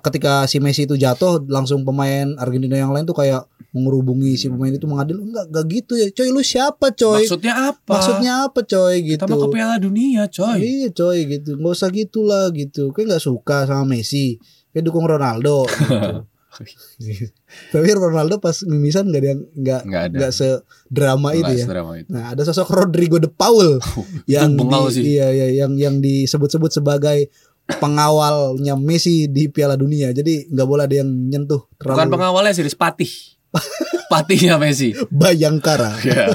[0.00, 4.72] ketika si Messi itu jatuh langsung pemain Argentina yang lain tuh kayak mengerubungi si pemain
[4.72, 7.90] itu mengadil enggak enggak gitu ya coy lu siapa coy Maksudnya apa?
[7.92, 10.56] maksudnya apa coy gitu Kita mau ke Piala Dunia, coy.
[10.58, 14.40] iya coy gitu nggak usah gitulah gitu kayak nggak suka sama Messi
[14.72, 16.26] kayak dukung Ronaldo gitu.
[17.72, 19.80] tapi Ronaldo pas mimisan nggak ada yang nggak
[20.14, 22.08] nggak sedrama itu ya sedrama itu.
[22.10, 23.78] Nah, ada sosok Rodrigo de Paul
[24.30, 25.02] yang di- sih.
[25.18, 27.30] iya iya yang yang disebut-sebut sebagai
[27.64, 30.12] pengawalnya Messi di Piala Dunia.
[30.12, 33.12] Jadi nggak boleh ada yang nyentuh Bukan terlalu pengawalnya sih, Patih.
[34.12, 34.92] Patihnya Messi.
[35.08, 35.94] bayangkara.
[36.04, 36.26] Ya.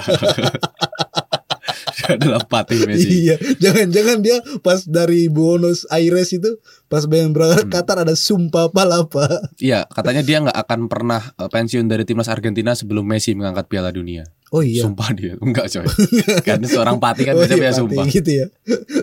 [2.10, 3.28] Adalah patih Messi.
[3.28, 7.74] Iya, jangan-jangan dia pas dari Buenos Aires itu pas pengen berangkat Hmm.
[7.76, 9.30] Qatar ada sumpah palapa.
[9.58, 13.90] Iya, katanya dia nggak akan pernah eh, pensiun dari timnas Argentina sebelum Messi mengangkat Piala
[13.90, 14.26] Dunia.
[14.50, 14.82] Oh iya.
[14.82, 15.86] Sumpah dia, enggak coy.
[16.48, 18.06] kan seorang patih kan Oh, biasanya iya, Pati, sumpah.
[18.10, 18.46] gitu ya.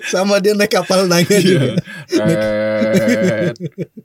[0.04, 1.78] Sama dia naik kapal naga juga.
[2.11, 3.54] Eh,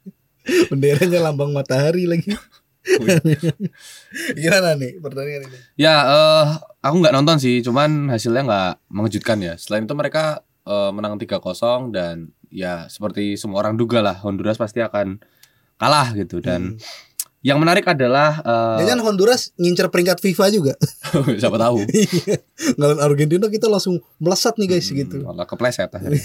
[0.69, 2.33] Benderanya lambang matahari lagi.
[4.41, 5.57] Gimana nih pertandingan ini?
[5.77, 6.45] ya, eh
[6.81, 9.53] aku nggak nonton sih, cuman hasilnya nggak mengejutkan ya.
[9.57, 14.83] Selain itu mereka eh, menang 3-0 dan ya seperti semua orang duga lah Honduras pasti
[14.83, 15.23] akan
[15.79, 16.77] kalah gitu dan
[17.41, 20.73] yang menarik adalah eh, Jangan Honduras ngincer peringkat FIFA juga.
[21.41, 21.81] siapa tahu
[22.77, 25.25] Ngalahin Argentina kita langsung melesat nih guys gitu.
[25.25, 26.21] malah kepleset akhirnya.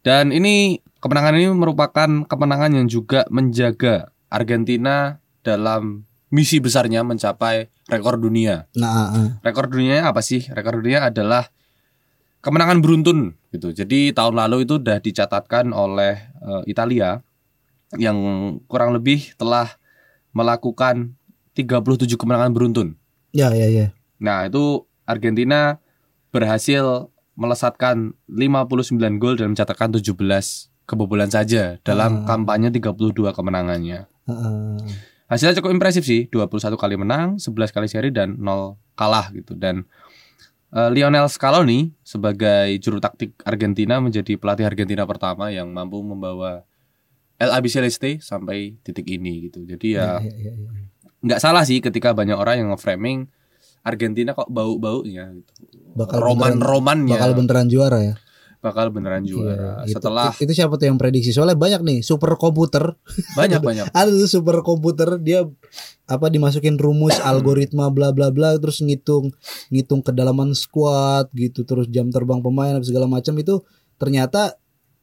[0.00, 8.18] Dan ini kemenangan ini merupakan kemenangan yang juga menjaga Argentina dalam misi besarnya mencapai rekor
[8.18, 8.66] dunia.
[8.74, 10.42] Nah, ah, Rekor dunianya apa sih?
[10.50, 11.46] Rekor dunia adalah
[12.42, 13.70] kemenangan beruntun gitu.
[13.70, 17.22] Jadi tahun lalu itu sudah dicatatkan oleh eh, Italia
[17.94, 18.18] yang
[18.66, 19.78] kurang lebih telah
[20.34, 21.14] melakukan
[21.54, 22.98] 37 kemenangan beruntun.
[23.30, 23.86] ya ya ya.
[24.18, 25.78] Nah, itu Argentina
[26.28, 30.12] berhasil melesatkan 59 gol dan mencatatkan 17
[30.84, 32.34] kebobolan saja dalam Ah.
[32.34, 34.08] kampanye 32 kemenangannya.
[34.26, 34.76] Ah.
[35.26, 39.58] Hasilnya cukup impresif sih, 21 kali menang, 11 kali seri dan 0 kalah gitu.
[39.58, 39.82] Dan
[40.70, 46.62] eh, Lionel Scaloni sebagai juru taktik Argentina menjadi pelatih Argentina pertama yang mampu membawa
[47.36, 49.66] El Albiceleste sampai titik ini gitu.
[49.66, 50.70] Jadi ya Ya, ya, ya, ya.
[51.26, 53.26] nggak salah sih ketika banyak orang yang nge-framing
[53.82, 55.52] Argentina kok bau-baunya gitu.
[55.94, 58.14] Bakal Roman-romannya Bakal beneran juara ya.
[58.66, 59.54] Bakal beneran juara.
[59.54, 61.30] Iya, itu- Setelah itu, siapa tuh yang prediksi?
[61.30, 62.98] Soalnya banyak nih super komputer.
[63.32, 65.46] banyak-banyak Ada tuh super komputer dia
[66.06, 69.34] apa dimasukin rumus algoritma bla bla bla terus ngitung
[69.68, 73.58] ngitung kedalaman squad gitu terus jam terbang pemain segala macam itu
[73.96, 74.54] ternyata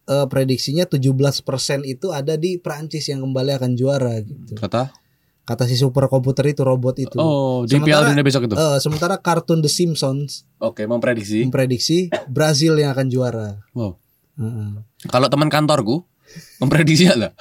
[0.05, 1.43] eh, prediksinya 17%
[1.83, 4.55] itu ada di Prancis yang kembali akan juara gitu.
[4.55, 4.95] kata
[5.43, 7.15] Kata si super komputer itu robot itu.
[7.15, 8.55] oh di Sementara- Piala Dunia besok itu.
[8.55, 11.43] Eh, sementara kartun The Simpsons Oke, memprediksi.
[11.43, 13.59] memprediksi Brazil yang akan juara.
[13.71, 13.99] Wow.
[14.33, 14.81] Heeh.
[15.05, 16.07] Kalau teman kantorku
[16.57, 17.35] memprediksi lah.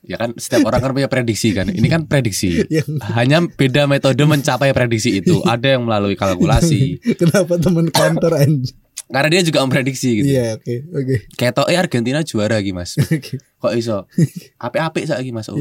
[0.00, 1.66] Ya kan setiap orang kan punya prediksi kan.
[1.66, 2.62] Ini kan prediksi.
[2.70, 5.42] Yang- Hanya beda metode mencapai prediksi itu.
[5.42, 7.02] Ada yang melalui kalkulasi.
[7.18, 8.78] Kenapa teman kantor anjing?
[9.08, 10.28] Karena dia juga memprediksi gitu.
[10.30, 11.14] Iya, oke, oke.
[11.32, 12.92] Ketok eh Argentina juara lagi mas.
[13.00, 13.40] Oke.
[13.56, 14.04] Kok iso?
[14.56, 15.48] Ape-ape lagi mas.
[15.48, 15.56] Oh.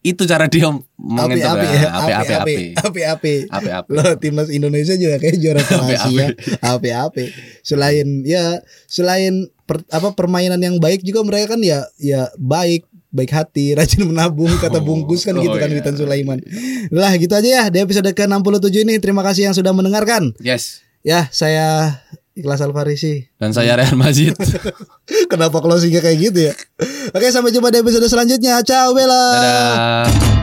[0.00, 1.58] Itu cara dia Api menginterpret.
[1.58, 2.54] api ya, api Ape-ape.
[2.54, 3.34] api api api.
[3.50, 3.90] Ape-ape.
[3.90, 6.26] Loh timnas Indonesia juga kayak juara Asia.
[6.60, 7.24] Api api.
[7.60, 13.32] Selain ya selain per- apa permainan yang baik juga mereka kan ya ya baik baik
[13.32, 15.76] hati, rajin menabung kata Oh, bungkus kan oh gitu kan iya.
[15.80, 16.38] Witan Sulaiman.
[16.92, 19.00] Lah gitu aja ya di episode ke-67 ini.
[19.00, 20.30] Terima kasih yang sudah mendengarkan.
[20.38, 20.84] Yes.
[21.00, 21.98] Ya, saya
[22.38, 23.26] Ikhlas Alfarisi.
[23.34, 24.38] Dan saya Rehan Majid.
[25.32, 26.54] Kenapa closingnya kayak gitu ya?
[27.10, 28.62] Oke, sampai jumpa di episode selanjutnya.
[28.62, 29.22] Ciao, Bella.
[29.34, 30.37] Dadah.